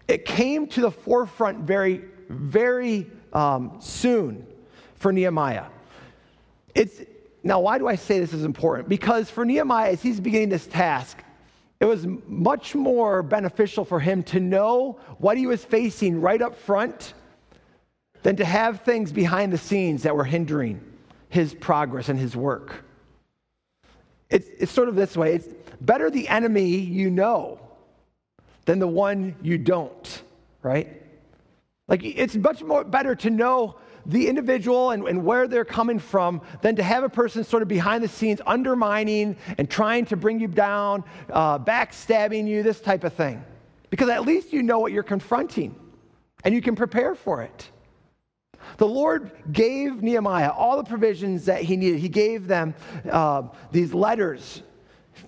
[0.06, 4.46] it came to the forefront very, very um, soon
[4.94, 5.66] for Nehemiah.
[6.74, 7.02] It's,
[7.46, 8.88] now, why do I say this is important?
[8.88, 11.18] Because for Nehemiah, as he's beginning this task,
[11.78, 16.56] it was much more beneficial for him to know what he was facing right up
[16.56, 17.12] front
[18.22, 20.80] than to have things behind the scenes that were hindering
[21.28, 22.82] his progress and his work.
[24.30, 25.48] It's, it's sort of this way it's
[25.82, 27.60] better the enemy you know
[28.64, 30.22] than the one you don't,
[30.62, 31.02] right?
[31.88, 36.42] Like it's much more better to know the individual and, and, where they're coming from
[36.62, 40.40] than to have a person sort of behind the scenes undermining and trying to bring
[40.40, 43.42] you down, uh, backstabbing you, this type of thing.
[43.90, 45.74] Because at least you know what you're confronting
[46.44, 47.70] and you can prepare for it.
[48.76, 52.00] The Lord gave Nehemiah all the provisions that he needed.
[52.00, 52.74] He gave them
[53.10, 54.62] uh, these letters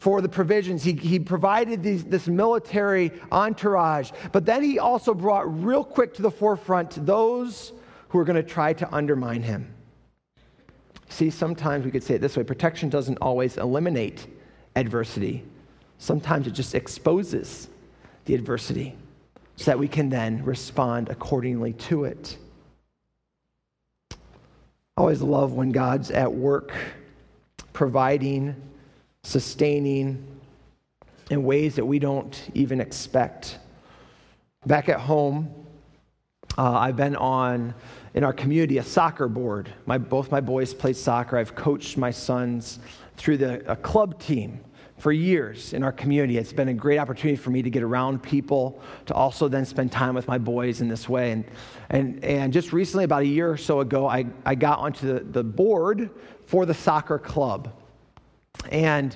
[0.01, 0.83] for the provisions.
[0.83, 6.23] He, he provided these, this military entourage, but then he also brought real quick to
[6.23, 7.73] the forefront those
[8.17, 9.69] who are going to try to undermine him.
[11.11, 14.27] See, sometimes we could say it this way protection doesn't always eliminate
[14.75, 15.45] adversity,
[15.99, 17.69] sometimes it just exposes
[18.25, 18.97] the adversity
[19.57, 22.39] so that we can then respond accordingly to it.
[24.11, 24.17] I
[24.97, 26.73] always love when God's at work
[27.75, 28.57] providing
[29.25, 30.27] sustaining
[31.31, 33.59] in ways that we don't even expect.
[34.65, 35.55] Back at home,
[36.59, 37.75] uh, I've been on,
[38.17, 39.73] in our community, a soccer board.
[39.85, 41.37] My, both my boys play soccer.
[41.37, 42.79] I've coached my sons
[43.19, 44.61] through the, a club team
[44.97, 46.39] for years in our community.
[46.39, 49.93] It's been a great opportunity for me to get around people, to also then spend
[49.93, 51.33] time with my boys in this way.
[51.33, 51.45] And,
[51.91, 55.21] and, and just recently, about a year or so ago, I, I got onto the,
[55.21, 56.09] the board
[56.47, 57.71] for the soccer club.
[58.71, 59.15] And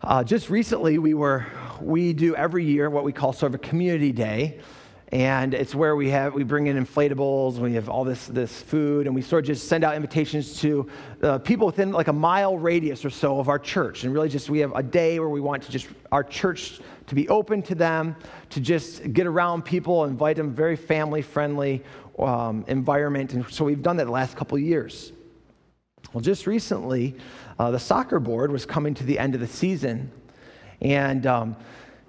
[0.00, 1.46] uh, just recently, we were
[1.82, 4.60] we do every year what we call sort of a community day,
[5.12, 9.06] and it's where we have we bring in inflatables, we have all this this food,
[9.06, 10.88] and we sort of just send out invitations to
[11.22, 14.48] uh, people within like a mile radius or so of our church, and really just
[14.48, 17.74] we have a day where we want to just our church to be open to
[17.74, 18.16] them,
[18.48, 21.82] to just get around people, invite them, very family friendly
[22.18, 25.12] um, environment, and so we've done that the last couple years.
[26.14, 27.16] Well, just recently,
[27.58, 30.10] uh, the soccer board was coming to the end of the season,
[30.80, 31.56] and, um,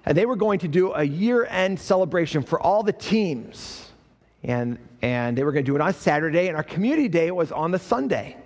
[0.06, 3.90] and they were going to do a year end celebration for all the teams.
[4.42, 7.50] And, and they were going to do it on Saturday, and our community day was
[7.50, 8.36] on the Sunday.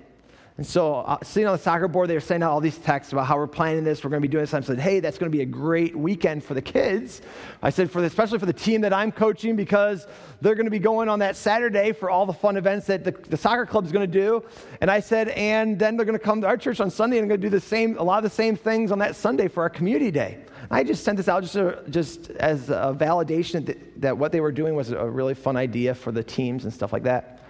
[0.58, 3.12] And so, uh, sitting on the soccer board, they were sending out all these texts
[3.12, 4.52] about how we're planning this, we're going to be doing this.
[4.52, 7.22] I said, hey, that's going to be a great weekend for the kids.
[7.62, 10.08] I said, for the, especially for the team that I'm coaching, because
[10.40, 13.12] they're going to be going on that Saturday for all the fun events that the,
[13.12, 14.44] the soccer club is going to do.
[14.80, 17.28] And I said, and then they're going to come to our church on Sunday and
[17.28, 19.62] going to do the same, a lot of the same things on that Sunday for
[19.62, 20.38] our community day.
[20.70, 24.40] I just sent this out just, to, just as a validation that, that what they
[24.40, 27.42] were doing was a really fun idea for the teams and stuff like that.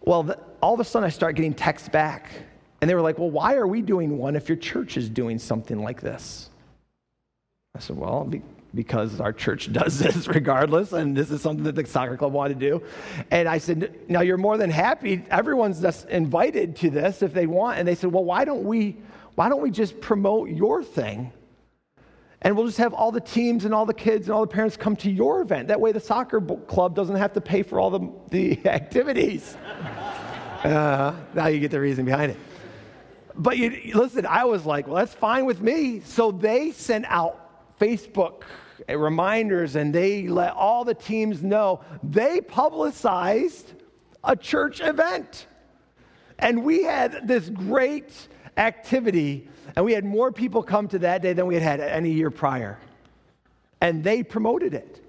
[0.00, 2.30] Well, the, all of a sudden, I start getting texts back.
[2.80, 5.38] And they were like, Well, why are we doing one if your church is doing
[5.38, 6.50] something like this?
[7.74, 8.42] I said, Well, be,
[8.74, 12.60] because our church does this regardless, and this is something that the soccer club wanted
[12.60, 12.82] to do.
[13.30, 15.24] And I said, Now you're more than happy.
[15.30, 17.78] Everyone's just invited to this if they want.
[17.78, 18.96] And they said, Well, why don't we,
[19.34, 21.32] why don't we just promote your thing?
[22.42, 24.76] And we'll just have all the teams and all the kids and all the parents
[24.76, 25.68] come to your event.
[25.68, 29.56] That way, the soccer club doesn't have to pay for all the, the activities.
[30.62, 32.38] Uh, now you get the reason behind it.
[33.34, 36.00] But you, listen, I was like, well, that's fine with me.
[36.00, 38.42] So they sent out Facebook
[38.88, 43.72] reminders and they let all the teams know they publicized
[44.24, 45.46] a church event.
[46.38, 48.12] And we had this great
[48.56, 52.10] activity, and we had more people come to that day than we had had any
[52.10, 52.78] year prior.
[53.80, 55.04] And they promoted it.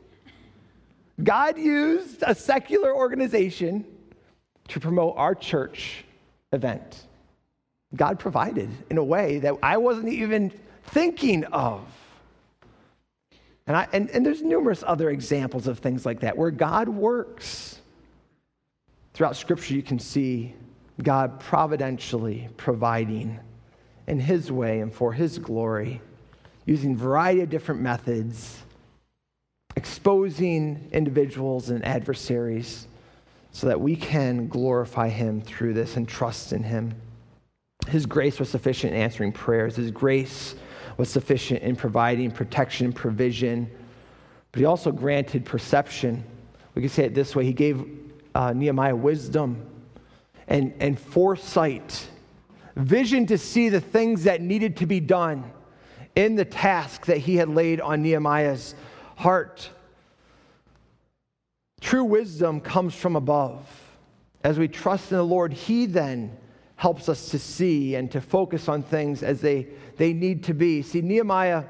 [1.23, 3.86] God used a secular organization
[4.67, 6.03] to promote our church
[6.51, 7.08] event.
[7.95, 10.51] God provided in a way that I wasn't even
[10.84, 11.82] thinking of.
[13.65, 17.80] And, I, and, and there's numerous other examples of things like that where God works.
[19.13, 20.53] Throughout Scripture, you can see
[21.01, 23.39] God providentially providing
[24.08, 26.02] in His way and for His glory,
[26.65, 28.63] using a variety of different methods,
[29.76, 32.88] exposing individuals and adversaries
[33.52, 36.93] so that we can glorify Him through this and trust in Him.
[37.88, 39.76] His grace was sufficient in answering prayers.
[39.76, 40.56] His grace
[40.98, 43.70] was sufficient in providing protection provision.
[44.52, 46.24] But he also granted perception.
[46.76, 47.86] We can say it this way He gave
[48.36, 49.65] uh, Nehemiah wisdom
[50.48, 52.08] and, and foresight,
[52.78, 55.52] vision to see the things that needed to be done
[56.16, 58.76] in the task that he had laid on Nehemiah's
[59.16, 59.70] heart.
[61.82, 63.66] True wisdom comes from above.
[64.44, 66.36] As we trust in the Lord, He then
[66.76, 70.82] helps us to see and to focus on things as they, they need to be.
[70.82, 71.66] See, Nehemiah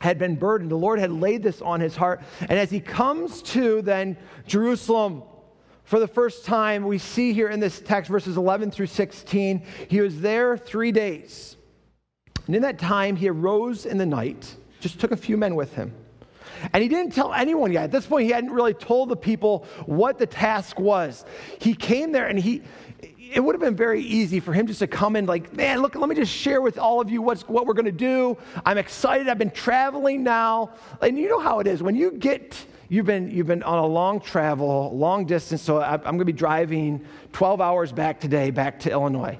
[0.00, 0.70] had been burdened.
[0.70, 2.22] The Lord had laid this on his heart.
[2.40, 5.22] And as he comes to then Jerusalem
[5.88, 10.00] for the first time, we see here in this text, verses 11 through 16, he
[10.00, 11.56] was there three days.
[12.46, 15.74] And in that time, he arose in the night, just took a few men with
[15.74, 15.92] him
[16.72, 17.84] and he didn't tell anyone yet.
[17.84, 21.24] At this point, he hadn't really told the people what the task was.
[21.60, 22.62] He came there and he,
[23.18, 25.94] it would have been very easy for him just to come in like, man, look,
[25.94, 28.36] let me just share with all of you what's, what we're going to do.
[28.64, 29.28] I'm excited.
[29.28, 30.70] I've been traveling now.
[31.00, 31.82] And you know how it is.
[31.82, 32.56] When you get,
[32.88, 35.62] you've been, you've been on a long travel, long distance.
[35.62, 39.38] So I'm going to be driving 12 hours back today, back to Illinois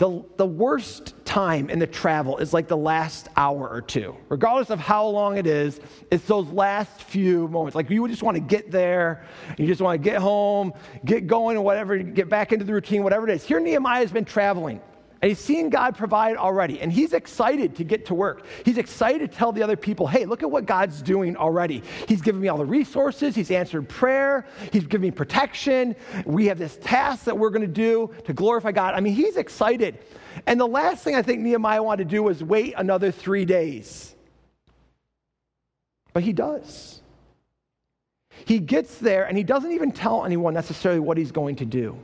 [0.00, 4.16] the, the worst time in the travel is like the last hour or two.
[4.30, 5.78] Regardless of how long it is,
[6.10, 7.74] it's those last few moments.
[7.74, 9.26] Like you just want to get there,
[9.58, 10.72] you just want to get home,
[11.04, 13.44] get going, and whatever, get back into the routine, whatever it is.
[13.44, 14.80] Here, Nehemiah has been traveling.
[15.22, 16.80] And he's seen God provide already.
[16.80, 18.46] And he's excited to get to work.
[18.64, 21.82] He's excited to tell the other people, hey, look at what God's doing already.
[22.08, 23.34] He's given me all the resources.
[23.34, 24.46] He's answered prayer.
[24.72, 25.94] He's given me protection.
[26.24, 28.94] We have this task that we're going to do to glorify God.
[28.94, 29.98] I mean, he's excited.
[30.46, 34.14] And the last thing I think Nehemiah wanted to do was wait another three days.
[36.14, 37.02] But he does.
[38.46, 41.98] He gets there and he doesn't even tell anyone necessarily what he's going to do.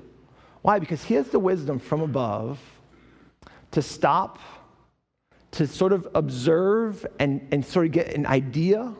[0.60, 0.78] Why?
[0.78, 2.60] Because he has the wisdom from above
[3.76, 4.38] to stop,
[5.50, 8.94] to sort of observe and, and sort of get an idea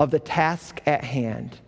[0.00, 1.58] of the task at hand.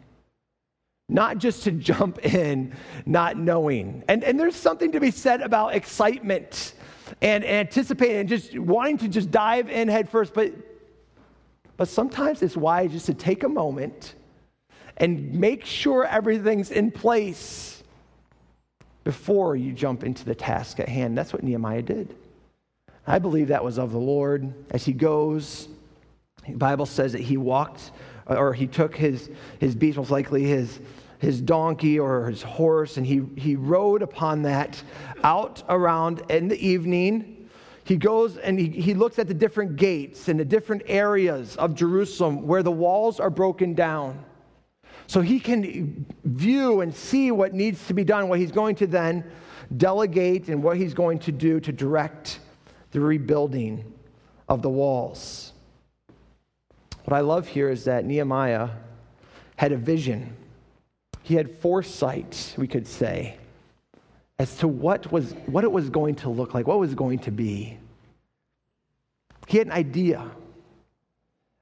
[1.11, 4.05] Not just to jump in not knowing.
[4.09, 6.73] And, and there's something to be said about excitement
[7.21, 10.33] and, and anticipating and just wanting to just dive in head first.
[10.33, 10.55] But,
[11.77, 14.15] but sometimes it's wise just to take a moment
[14.97, 17.74] and make sure everything's in place
[19.05, 21.17] before you jump into the task at hand.
[21.17, 22.17] That's what Nehemiah did.
[23.07, 24.53] I believe that was of the Lord.
[24.71, 25.69] As he goes,
[26.49, 27.93] the Bible says that he walked,
[28.27, 29.31] or he took his,
[29.61, 30.81] his beast, most likely his,
[31.19, 34.83] his donkey or his horse, and he, he rode upon that
[35.23, 37.49] out around in the evening.
[37.85, 41.75] He goes and he, he looks at the different gates and the different areas of
[41.75, 44.25] Jerusalem where the walls are broken down.
[45.07, 48.87] So he can view and see what needs to be done, what he's going to
[48.87, 49.25] then
[49.77, 52.41] delegate and what he's going to do to direct
[52.91, 53.93] the rebuilding
[54.49, 55.53] of the walls.
[57.05, 58.71] What I love here is that Nehemiah
[59.57, 60.35] had a vision.
[61.23, 63.37] He had foresight, we could say,
[64.39, 67.31] as to what, was, what it was going to look like, what was going to
[67.31, 67.79] be.
[69.47, 70.31] He had an idea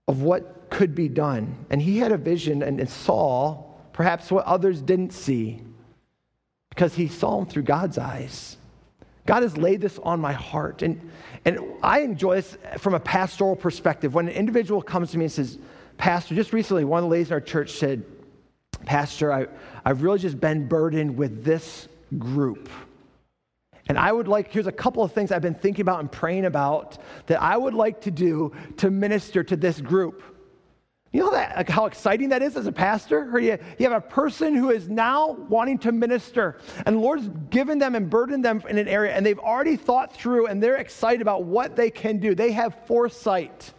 [0.09, 1.67] of what could be done.
[1.71, 3.63] And he had a vision and saw
[3.93, 5.63] perhaps what others didn't see
[6.71, 8.57] because he saw them through God's eyes.
[9.27, 10.83] God has laid this on my heart.
[10.83, 11.11] And,
[11.45, 14.15] and I enjoy this from a pastoral perspective.
[14.15, 15.59] When an individual comes to me and says,
[15.99, 18.03] Pastor, just recently, one of the ladies in our church said,
[18.87, 19.47] Pastor, I,
[19.85, 21.87] I've really just been burdened with this
[22.19, 22.71] group.
[23.89, 26.47] And I would like, here's a couple of things I've been thinking about and praying
[26.47, 30.23] about that I would like to do to minister to this group.
[31.13, 33.31] You know that, like how exciting that is as a pastor?
[33.31, 37.29] Or you, you have a person who is now wanting to minister, and the Lord's
[37.51, 40.77] given them and burdened them in an area, and they've already thought through and they're
[40.77, 42.35] excited about what they can do.
[42.35, 43.73] They have foresight.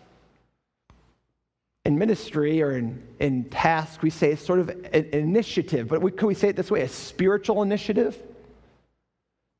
[1.85, 6.11] In ministry or in, in task, we say it's sort of an initiative, but we,
[6.11, 8.15] could we say it this way a spiritual initiative?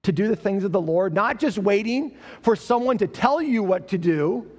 [0.04, 3.64] To do the things of the Lord, not just waiting for someone to tell you
[3.64, 4.50] what to do,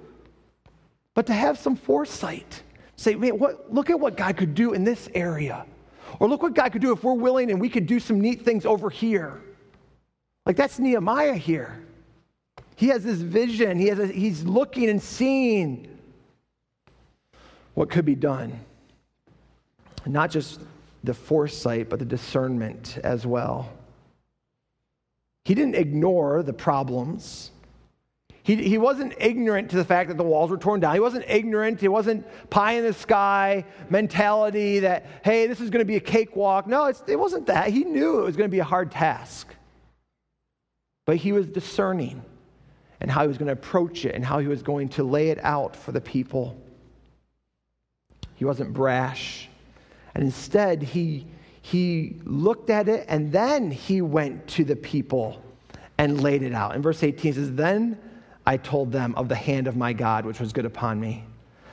[1.13, 2.61] but to have some foresight
[2.97, 5.65] Say, man, what, look at what God could do in this area.
[6.19, 8.43] Or look what God could do if we're willing and we could do some neat
[8.43, 9.41] things over here.
[10.45, 11.81] Like that's Nehemiah here.
[12.75, 15.87] He has this vision, he has a, he's looking and seeing
[17.73, 18.59] what could be done.
[20.05, 20.61] Not just
[21.03, 23.71] the foresight, but the discernment as well.
[25.45, 27.51] He didn't ignore the problems.
[28.45, 30.93] He, he wasn't ignorant to the fact that the walls were torn down.
[30.93, 31.81] He wasn't ignorant.
[31.81, 35.99] He wasn't pie in the sky mentality that, hey, this is going to be a
[35.99, 36.67] cakewalk.
[36.67, 37.69] No, it wasn't that.
[37.69, 39.51] He knew it was going to be a hard task.
[41.07, 42.21] But he was discerning
[43.01, 45.29] and how he was going to approach it and how he was going to lay
[45.29, 46.55] it out for the people.
[48.35, 49.49] He wasn't brash.
[50.13, 51.25] And instead, he,
[51.63, 55.41] he looked at it and then he went to the people
[55.97, 56.75] and laid it out.
[56.75, 57.97] In verse 18 says, Then
[58.45, 61.23] I told them of the hand of my God, which was good upon me,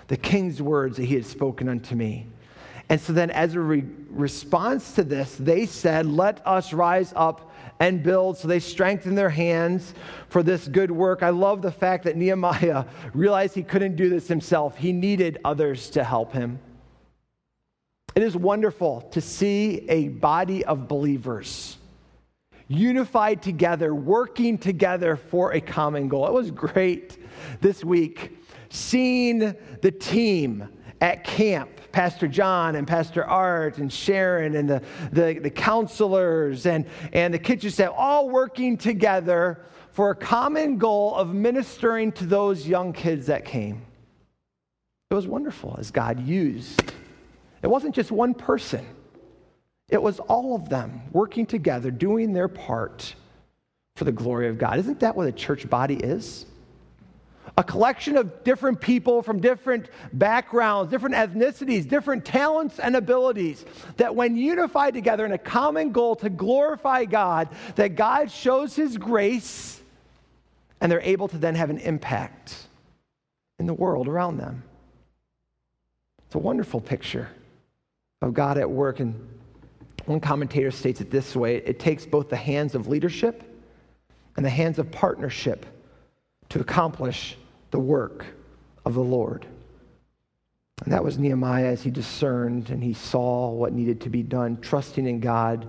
[0.09, 2.27] the king's words that he had spoken unto me.
[2.89, 7.51] And so then, as a re- response to this, they said, Let us rise up
[7.81, 8.39] and build.
[8.39, 9.95] So they strengthened their hands
[10.29, 11.23] for this good work.
[11.23, 15.91] I love the fact that Nehemiah realized he couldn't do this himself, he needed others
[15.91, 16.59] to help him.
[18.15, 21.79] It is wonderful to see a body of believers
[22.69, 26.27] unified together, working together for a common goal.
[26.27, 27.19] It was great
[27.61, 28.39] this week
[28.71, 30.69] seeing the team
[31.01, 34.83] at camp pastor john and pastor art and sharon and the,
[35.13, 39.61] the, the counselors and, and the kitchen staff all working together
[39.93, 43.83] for a common goal of ministering to those young kids that came.
[45.11, 46.83] It was wonderful as god used.
[47.63, 48.87] It wasn't just one person
[49.93, 53.15] it was all of them working together, doing their part
[53.95, 54.79] for the glory of God.
[54.79, 56.47] Isn't that what a church body is?
[57.59, 63.67] A collection of different people from different backgrounds, different ethnicities, different talents and abilities
[63.99, 68.97] that, when unified together in a common goal to glorify God, that God shows His
[68.97, 69.79] grace
[70.81, 72.67] and they're able to then have an impact
[73.59, 74.63] in the world around them.
[76.25, 77.29] It's a wonderful picture
[78.23, 79.29] of God at work and
[80.07, 83.43] one commentator states it this way it takes both the hands of leadership
[84.37, 85.67] and the hands of partnership
[86.49, 87.37] to accomplish
[87.71, 88.27] the work
[88.85, 89.47] of the Lord.
[90.85, 94.59] And that was Nehemiah as he discerned and he saw what needed to be done,
[94.61, 95.67] trusting in God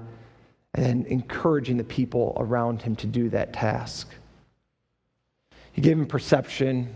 [0.73, 4.09] and encouraging the people around him to do that task.
[5.71, 6.93] He gave him perception,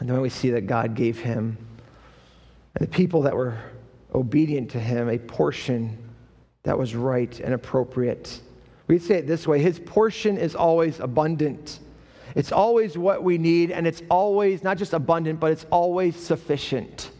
[0.00, 1.56] and then we see that God gave him
[2.76, 3.56] and the people that were
[4.14, 5.96] obedient to him a portion
[6.66, 8.40] that was right and appropriate.
[8.88, 11.78] We'd say it this way His portion is always abundant.
[12.34, 17.10] It's always what we need, and it's always not just abundant, but it's always sufficient.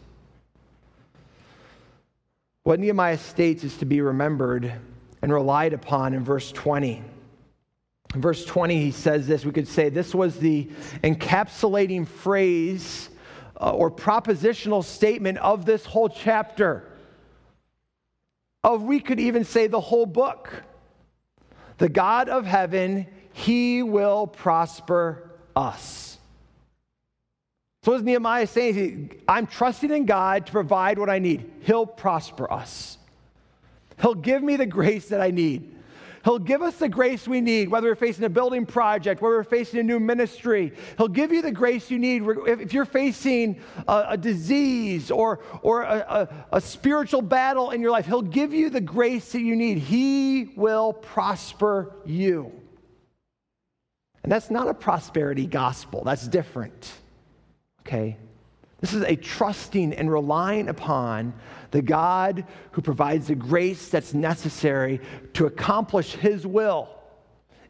[2.64, 4.72] What Nehemiah states is to be remembered
[5.22, 7.01] and relied upon in verse 20.
[8.14, 9.44] In verse 20, he says this.
[9.44, 10.68] We could say this was the
[11.05, 13.11] encapsulating phrase
[13.61, 16.90] uh, or propositional statement of this whole chapter
[18.67, 20.64] of, we could even say, the whole book.
[21.79, 26.19] The God of heaven, he will prosper us.
[27.85, 31.49] So, as Nehemiah saying, I'm trusting in God to provide what I need.
[31.61, 32.99] He'll prosper us,
[34.03, 35.76] He'll give me the grace that I need.
[36.27, 39.45] He'll give us the grace we need, whether we're facing a building project, whether we're
[39.45, 40.72] facing a new ministry.
[40.99, 42.24] He'll give you the grace you need.
[42.49, 47.93] If you're facing a, a disease or, or a, a, a spiritual battle in your
[47.93, 49.79] life, He'll give you the grace that you need.
[49.79, 52.51] He will prosper you.
[54.24, 56.91] And that's not a prosperity gospel, that's different.
[57.83, 58.16] Okay?
[58.81, 61.33] This is a trusting and relying upon
[61.70, 65.01] the God who provides the grace that's necessary
[65.35, 66.89] to accomplish His will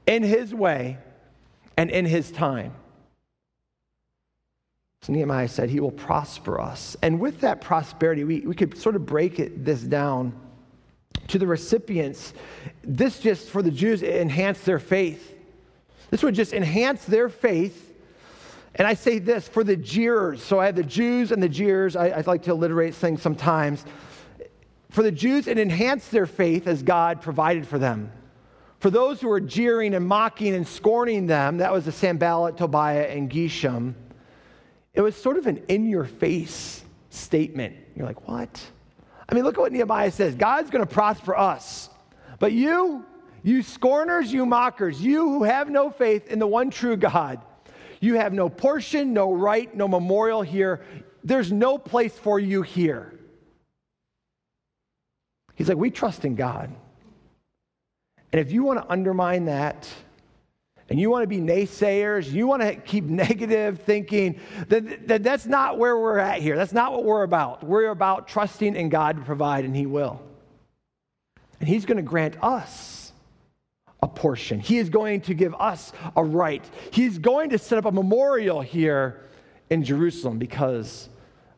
[0.07, 0.99] in His way
[1.77, 2.75] and in His time.
[5.03, 6.97] So Nehemiah said, He will prosper us.
[7.03, 10.33] And with that prosperity, we, we could sort of break it, this down
[11.29, 12.35] to the recipients.
[12.83, 15.35] This just, for the Jews, enhanced their faith.
[16.11, 17.86] This would just enhance their faith
[18.77, 20.43] and I say this for the jeers.
[20.43, 21.97] So I have the Jews and the jeers.
[21.97, 23.85] I, I like to alliterate things sometimes.
[24.91, 28.13] For the Jews, it enhanced their faith as God provided for them.
[28.79, 33.05] For those who were jeering and mocking and scorning them, that was the Sanballat, Tobiah,
[33.05, 33.95] and Geshem.
[34.95, 37.77] It was sort of an in your face statement.
[37.95, 38.63] You're like, what?
[39.29, 41.91] I mean, look at what Nehemiah says God's going to prosper us.
[42.39, 43.05] But you,
[43.43, 47.41] you scorners, you mockers, you who have no faith in the one true God,
[48.01, 50.83] you have no portion, no right, no memorial here.
[51.25, 53.13] There's no place for you here.
[55.55, 56.71] He's like, we trust in God.
[58.33, 59.89] And if you want to undermine that,
[60.89, 64.39] and you want to be naysayers, you want to keep negative thinking,
[64.69, 66.57] that, that that's not where we're at here.
[66.57, 67.65] That's not what we're about.
[67.65, 70.21] We're about trusting in God to provide, and He will.
[71.61, 72.96] And He's going to grant us
[74.03, 74.61] a portion.
[74.61, 76.65] He is going to give us a right.
[76.91, 79.23] He's going to set up a memorial here
[79.71, 81.09] in Jerusalem because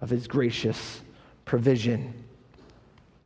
[0.00, 1.00] of his gracious
[1.44, 2.14] provision.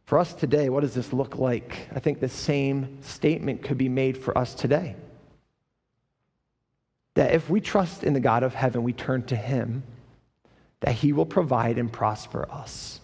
[0.07, 1.89] For us today, what does this look like?
[1.95, 4.97] I think the same statement could be made for us today.
[7.15, 9.83] That if we trust in the God of heaven, we turn to him,
[10.81, 13.01] that he will provide and prosper us.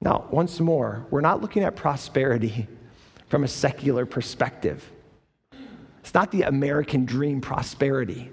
[0.00, 2.66] Now, once more, we're not looking at prosperity
[3.32, 4.92] from a secular perspective.
[6.00, 8.30] It's not the American dream prosperity.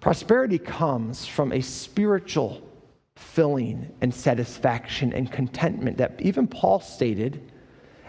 [0.00, 2.68] Prosperity comes from a spiritual
[3.14, 7.48] filling and satisfaction and contentment that even Paul stated.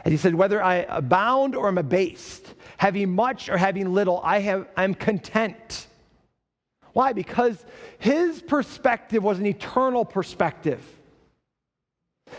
[0.04, 4.40] As he said, whether I abound or am abased, having much or having little, I
[4.40, 5.86] have, I'm content.
[6.94, 7.14] Why?
[7.14, 7.64] Because
[8.00, 10.84] his perspective was an eternal perspective.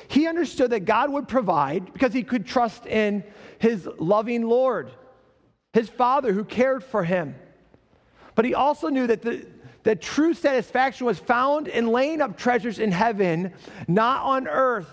[0.09, 3.25] He understood that God would provide because he could trust in
[3.59, 4.91] his loving Lord,
[5.73, 7.35] his Father who cared for him.
[8.35, 9.47] But he also knew that the
[9.87, 13.53] that true satisfaction was found in laying up treasures in heaven,
[13.87, 14.93] not on earth,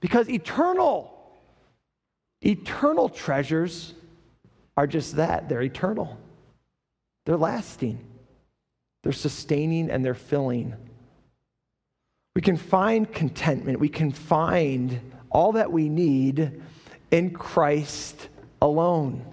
[0.00, 1.16] because eternal,
[2.40, 3.94] eternal treasures
[4.76, 6.18] are just that they're eternal,
[7.24, 8.04] they're lasting,
[9.04, 10.74] they're sustaining, and they're filling.
[12.34, 13.80] We can find contentment.
[13.80, 15.00] We can find
[15.30, 16.60] all that we need
[17.10, 18.28] in Christ
[18.62, 19.24] alone.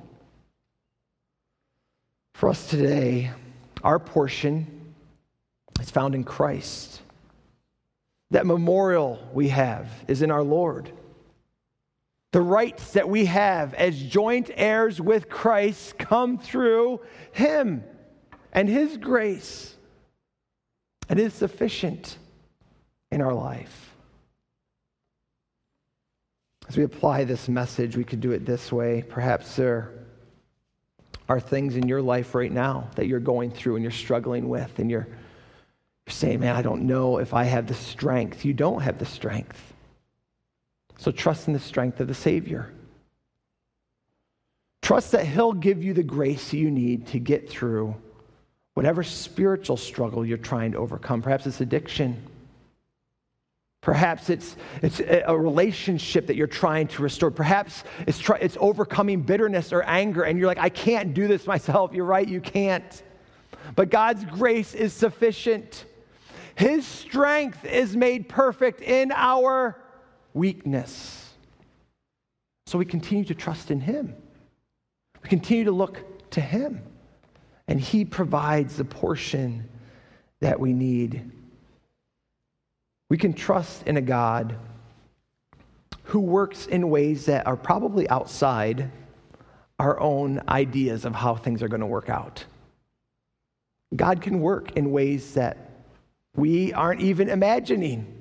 [2.33, 3.31] For us today,
[3.83, 4.93] our portion
[5.79, 7.01] is found in Christ.
[8.31, 10.91] That memorial we have is in our Lord.
[12.31, 17.83] The rights that we have as joint heirs with Christ come through Him
[18.51, 19.75] and His grace.
[21.09, 22.17] And it is sufficient
[23.11, 23.93] in our life.
[26.67, 29.03] As we apply this message, we could do it this way.
[29.07, 29.91] Perhaps there
[31.29, 34.79] are things in your life right now that you're going through and you're struggling with,
[34.79, 38.43] and you're, you're saying, Man, I don't know if I have the strength.
[38.43, 39.73] You don't have the strength.
[40.97, 42.73] So trust in the strength of the Savior.
[44.81, 47.95] Trust that He'll give you the grace you need to get through
[48.73, 51.21] whatever spiritual struggle you're trying to overcome.
[51.21, 52.21] Perhaps it's addiction.
[53.81, 57.31] Perhaps it's, it's a relationship that you're trying to restore.
[57.31, 61.47] Perhaps it's, try, it's overcoming bitterness or anger, and you're like, I can't do this
[61.47, 61.93] myself.
[61.93, 63.03] You're right, you can't.
[63.75, 65.85] But God's grace is sufficient.
[66.55, 69.77] His strength is made perfect in our
[70.33, 71.33] weakness.
[72.65, 74.15] So we continue to trust in Him.
[75.23, 76.81] We continue to look to Him.
[77.67, 79.69] And He provides the portion
[80.39, 81.31] that we need.
[83.09, 84.55] We can trust in a God
[86.03, 88.89] who works in ways that are probably outside
[89.79, 92.43] our own ideas of how things are going to work out.
[93.95, 95.69] God can work in ways that
[96.35, 98.17] we aren't even imagining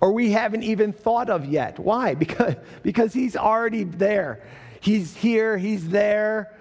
[0.00, 1.78] or we haven't even thought of yet.
[1.78, 2.14] Why?
[2.20, 4.42] Because, because He's already there.
[4.80, 6.54] He's here, He's there.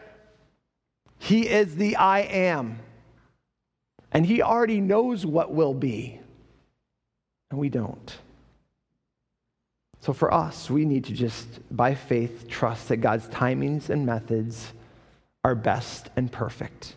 [1.19, 2.79] He is the I am.
[4.11, 6.19] And He already knows what will be,
[7.49, 8.17] and we don't.
[10.01, 14.71] So for us, we need to just, by faith, trust that God's timings and methods
[15.43, 16.95] are best and perfect.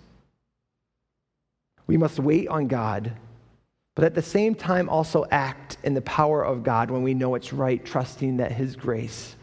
[1.87, 3.13] We must wait on God,
[3.95, 7.35] but at the same time also act in the power of God when we know
[7.35, 9.35] it's right, trusting that His grace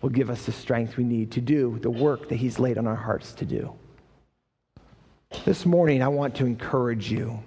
[0.00, 2.86] will give us the strength we need to do the work that He's laid on
[2.86, 3.72] our hearts to do.
[5.44, 7.42] This morning, I want to encourage you,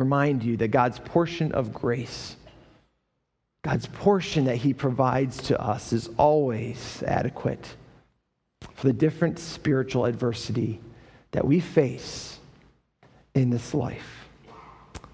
[0.00, 2.36] remind you that God's portion of grace,
[3.62, 7.76] God's portion that He provides to us, is always adequate
[8.74, 10.80] for the different spiritual adversity
[11.32, 12.38] that we face
[13.34, 14.28] in this life.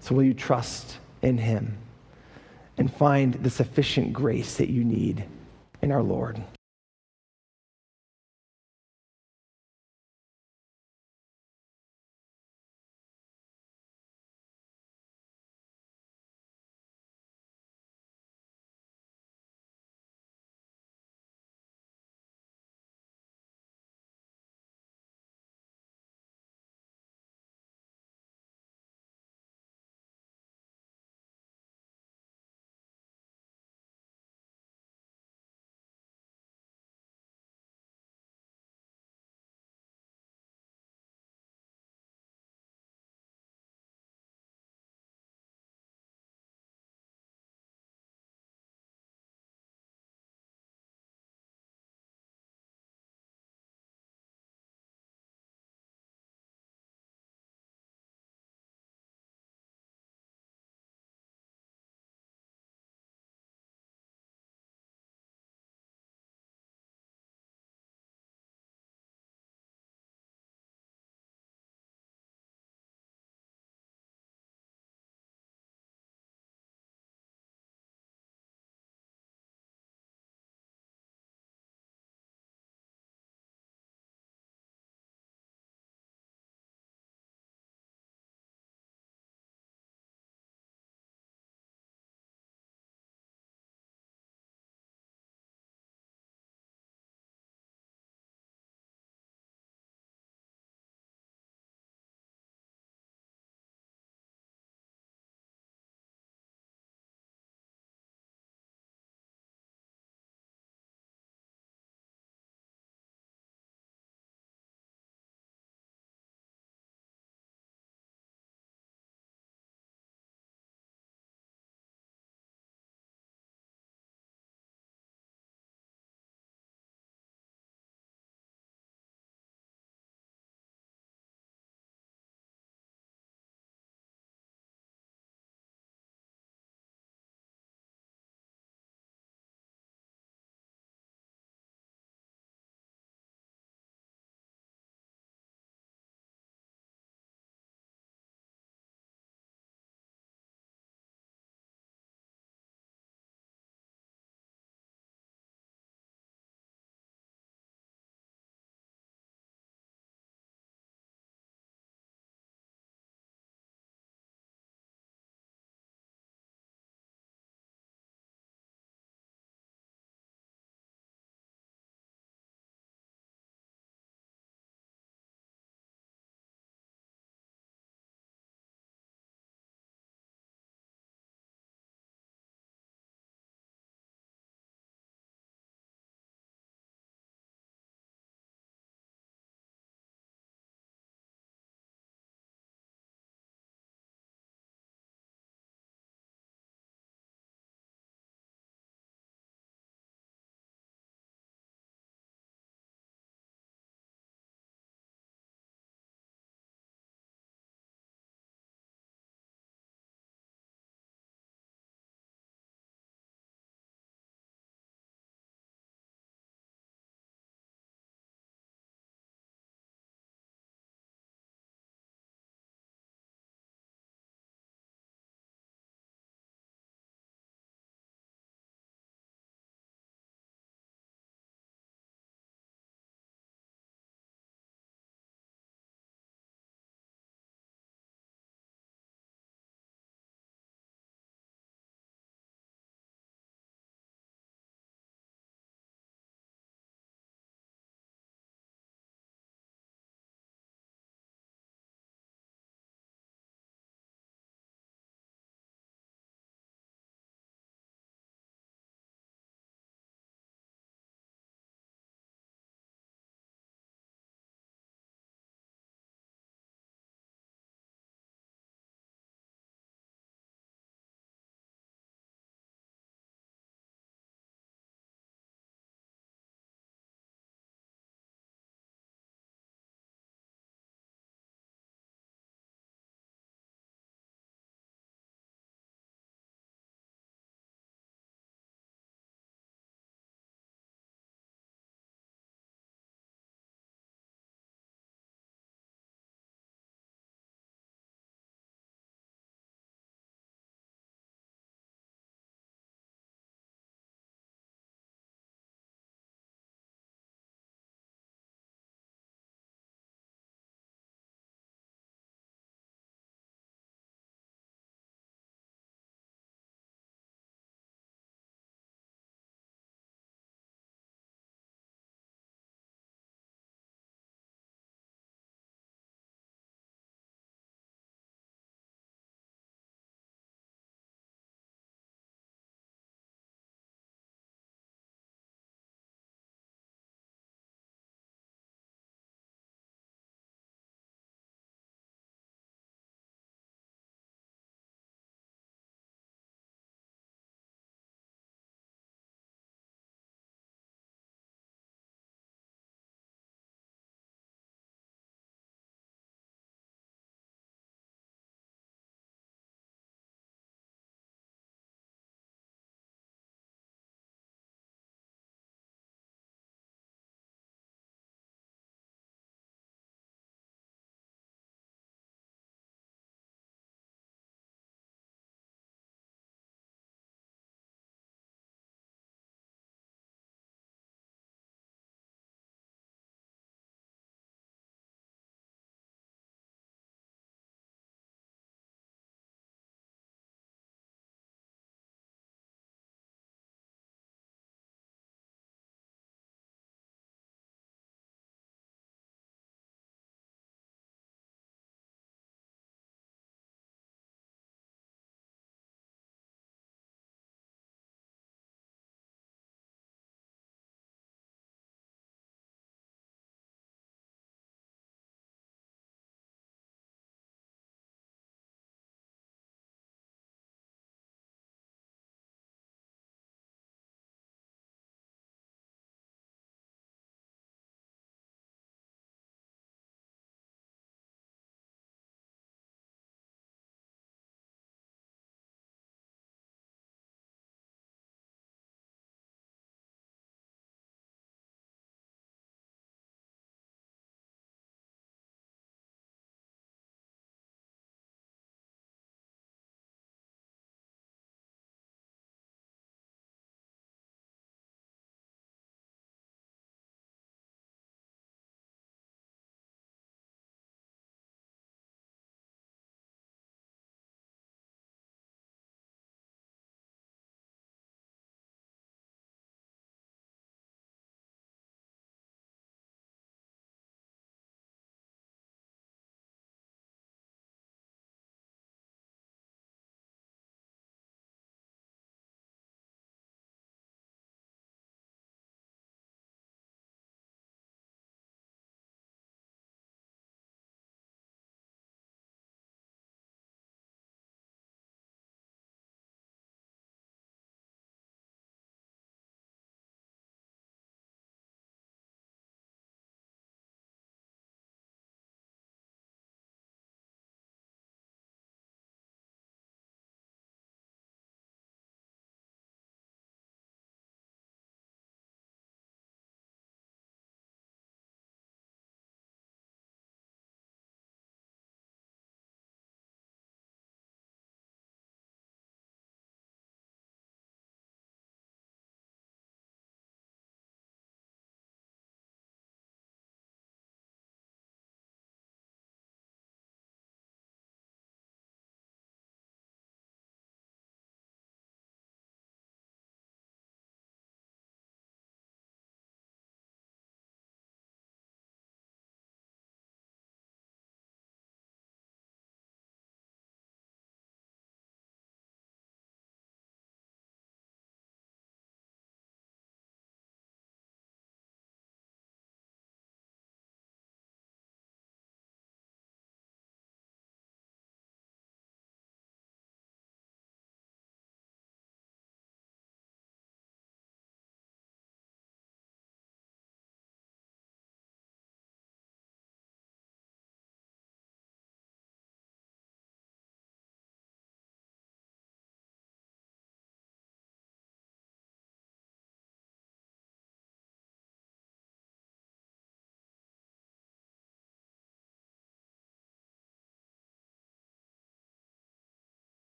[0.00, 1.76] So, will you trust in Him
[2.78, 5.24] and find the sufficient grace that you need
[5.82, 6.42] in our Lord?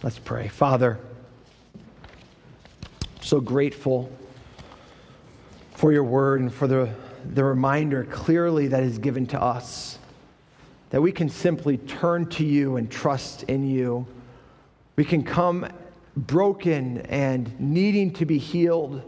[0.00, 0.46] Let's pray.
[0.46, 1.00] Father,
[3.20, 4.12] so grateful
[5.72, 6.88] for your word and for the,
[7.34, 9.98] the reminder clearly that is given to us
[10.90, 14.06] that we can simply turn to you and trust in you.
[14.94, 15.66] We can come
[16.16, 19.02] broken and needing to be healed,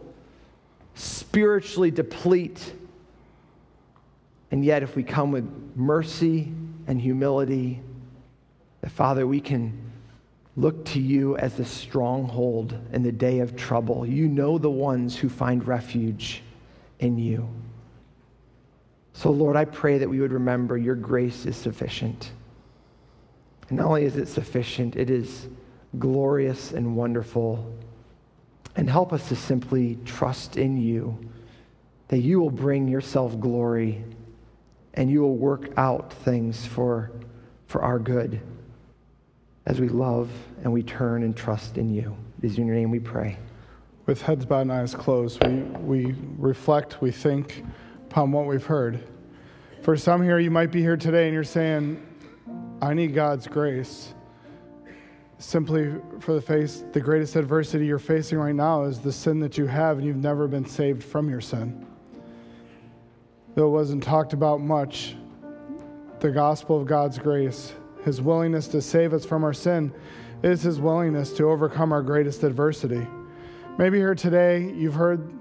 [0.96, 2.72] spiritually deplete.
[4.50, 6.52] And yet, if we come with mercy
[6.88, 7.80] and humility,
[8.80, 9.89] that Father, we can
[10.56, 14.04] look to you as the stronghold in the day of trouble.
[14.04, 16.42] You know the ones who find refuge
[16.98, 17.48] in you.
[19.12, 22.30] So, Lord, I pray that we would remember your grace is sufficient.
[23.68, 25.48] And not only is it sufficient, it is
[25.98, 27.72] glorious and wonderful.
[28.76, 31.18] And help us to simply trust in you
[32.08, 34.04] that you will bring yourself glory
[34.94, 37.12] and you will work out things for,
[37.66, 38.40] for our good
[39.70, 40.28] as we love
[40.64, 42.16] and we turn and trust in you.
[42.42, 43.38] It is in your name we pray.
[44.04, 45.60] With heads bowed and eyes closed, we,
[46.02, 47.64] we reflect, we think
[48.08, 48.98] upon what we've heard.
[49.82, 52.04] For some here, you might be here today and you're saying,
[52.82, 54.12] I need God's grace.
[55.38, 59.56] Simply for the face, the greatest adversity you're facing right now is the sin that
[59.56, 61.86] you have, and you've never been saved from your sin.
[63.54, 65.14] Though it wasn't talked about much,
[66.18, 67.72] the gospel of God's grace
[68.04, 69.92] his willingness to save us from our sin
[70.42, 73.06] is his willingness to overcome our greatest adversity.
[73.78, 75.32] Maybe here today you've heard,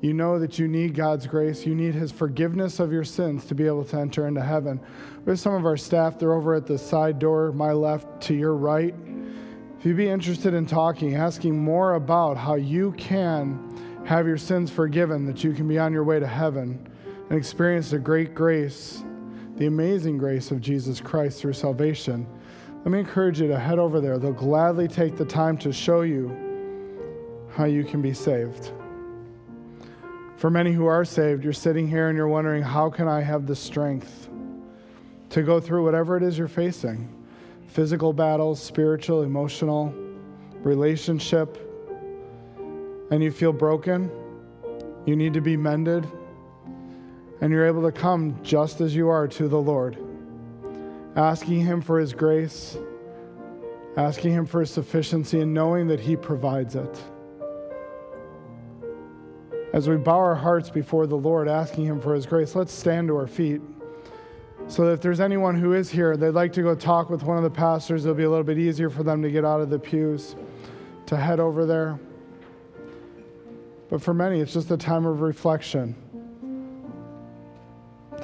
[0.00, 1.66] you know that you need God's grace.
[1.66, 4.80] You need his forgiveness of your sins to be able to enter into heaven.
[5.24, 8.54] There's some of our staff, they're over at the side door, my left to your
[8.54, 8.94] right.
[9.78, 14.70] If you'd be interested in talking, asking more about how you can have your sins
[14.70, 16.88] forgiven, that you can be on your way to heaven
[17.28, 19.02] and experience the great grace
[19.58, 22.26] the amazing grace of Jesus Christ through salvation,
[22.84, 24.16] let me encourage you to head over there.
[24.16, 26.34] They'll gladly take the time to show you
[27.50, 28.70] how you can be saved.
[30.36, 33.48] For many who are saved, you're sitting here and you're wondering, how can I have
[33.48, 34.28] the strength
[35.30, 37.12] to go through whatever it is you're facing?
[37.66, 39.92] Physical battles, spiritual, emotional,
[40.60, 41.58] relationship,
[43.10, 44.08] and you feel broken,
[45.04, 46.06] you need to be mended,
[47.40, 49.96] and you're able to come just as you are to the Lord,
[51.16, 52.76] asking Him for His grace,
[53.96, 57.02] asking Him for His sufficiency, and knowing that He provides it.
[59.72, 63.08] As we bow our hearts before the Lord, asking Him for His grace, let's stand
[63.08, 63.60] to our feet.
[64.66, 67.42] So if there's anyone who is here, they'd like to go talk with one of
[67.42, 69.78] the pastors, it'll be a little bit easier for them to get out of the
[69.78, 70.36] pews
[71.06, 71.98] to head over there.
[73.88, 75.94] But for many, it's just a time of reflection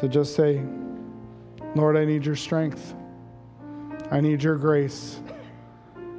[0.05, 0.63] to just say,
[1.75, 2.95] Lord, I need your strength.
[4.11, 5.21] I need your grace.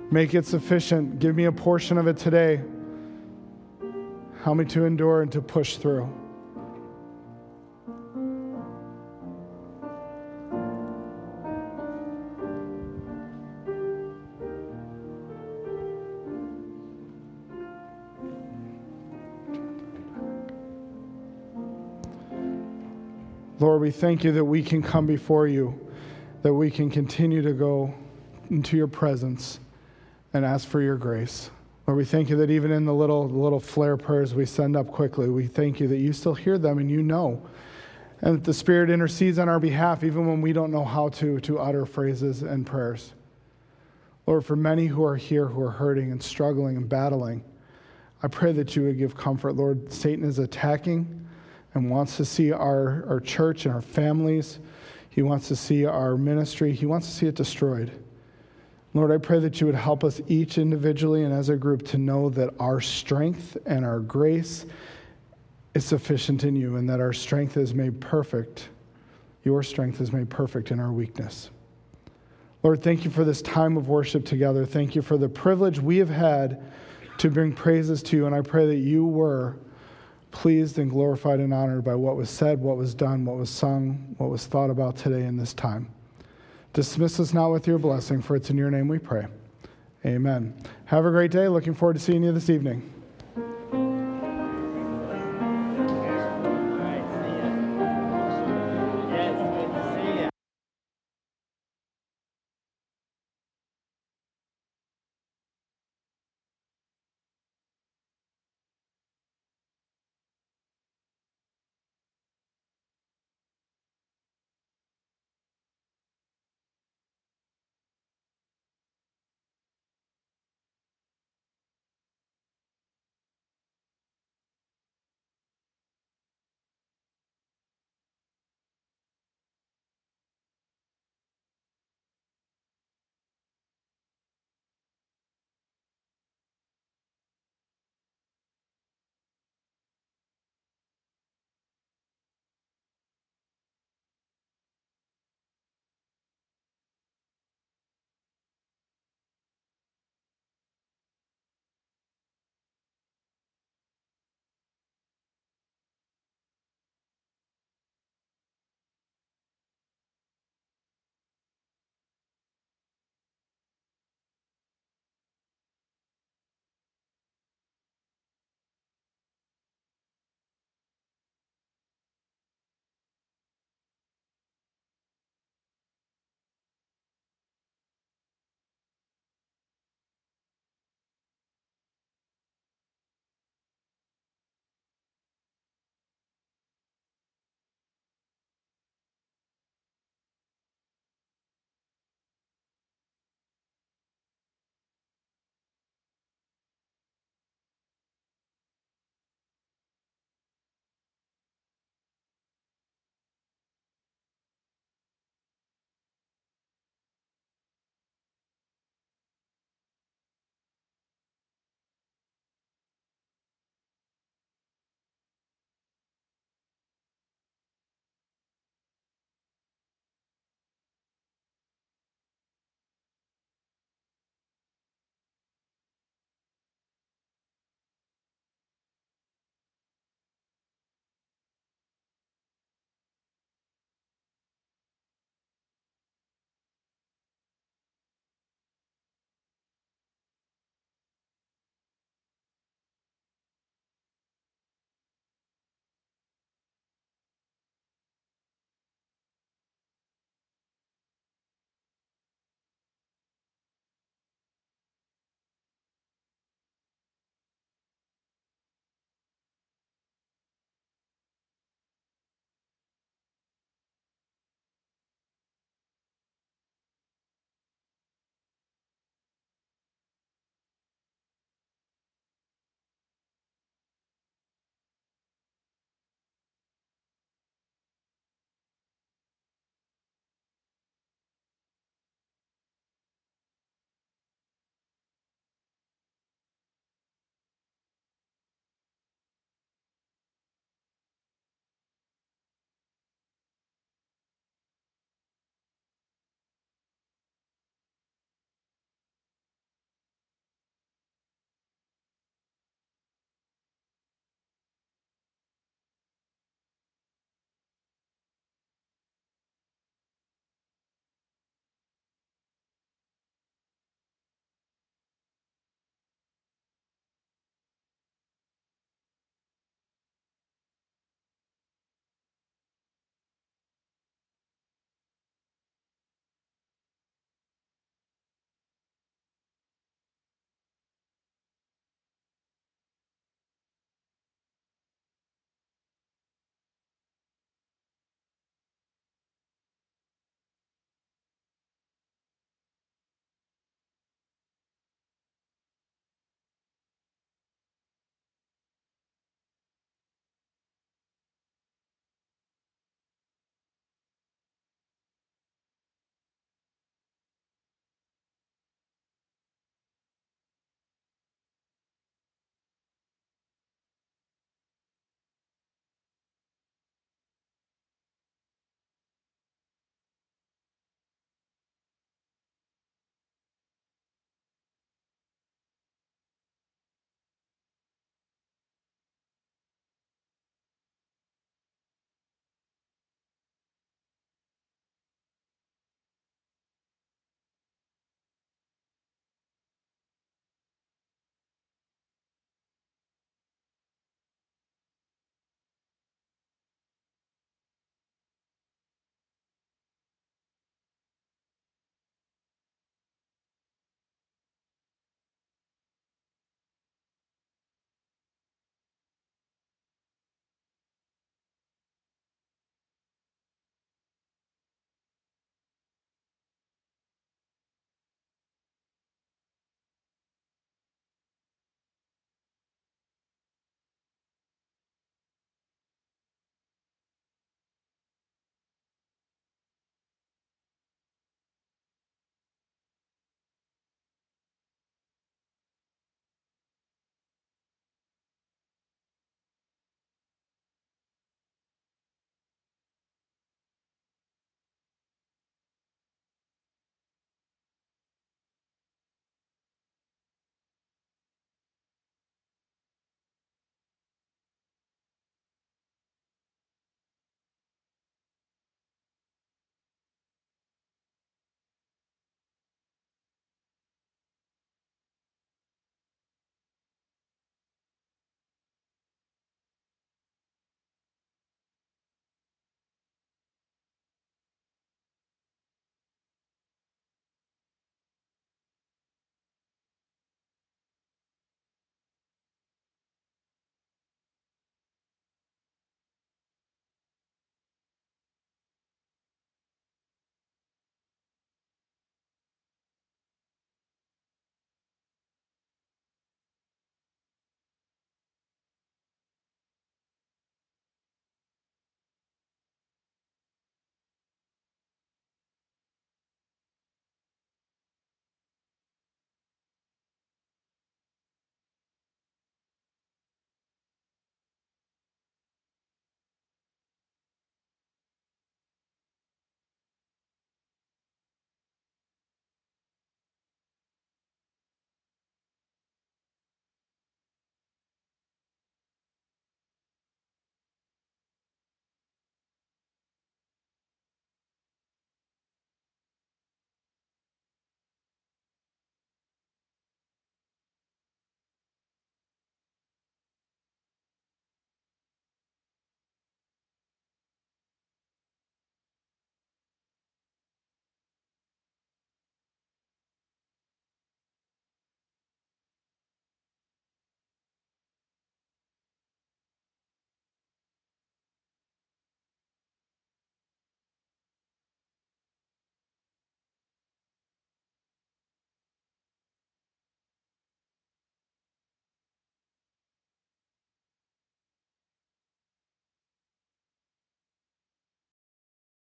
[0.10, 1.20] Make it sufficient.
[1.20, 2.62] Give me a portion of it today.
[4.42, 6.10] Help me to endure and to push through.
[23.58, 25.80] Lord, we thank you that we can come before you,
[26.42, 27.94] that we can continue to go
[28.50, 29.62] into your presence
[30.34, 31.50] and ask for your grace.
[31.88, 34.88] Lord, we thank you that even in the little, little flare prayers we send up
[34.88, 37.42] quickly, we thank you that you still hear them and you know.
[38.22, 41.40] And that the Spirit intercedes on our behalf even when we don't know how to,
[41.40, 43.14] to utter phrases and prayers.
[44.28, 47.42] Lord, for many who are here who are hurting and struggling and battling,
[48.22, 49.54] I pray that you would give comfort.
[49.54, 51.25] Lord, Satan is attacking
[51.76, 54.60] and wants to see our, our church and our families.
[55.10, 56.74] He wants to see our ministry.
[56.74, 57.92] He wants to see it destroyed.
[58.94, 61.98] Lord, I pray that you would help us each individually and as a group to
[61.98, 64.66] know that our strength and our grace
[65.74, 68.70] is sufficient in you and that our strength is made perfect.
[69.44, 71.50] Your strength is made perfect in our weakness.
[72.64, 74.66] Lord, thank you for this time of worship together.
[74.66, 76.64] Thank you for the privilege we have had
[77.18, 78.26] to bring praises to you.
[78.26, 79.58] And I pray that you were
[80.36, 84.16] pleased and glorified and honored by what was said, what was done, what was sung,
[84.18, 85.88] what was thought about today in this time.
[86.74, 89.26] Dismiss us now with your blessing, for it's in your name we pray.
[90.06, 90.54] Amen.
[90.86, 91.48] Have a great day.
[91.48, 92.95] Looking forward to seeing you this evening.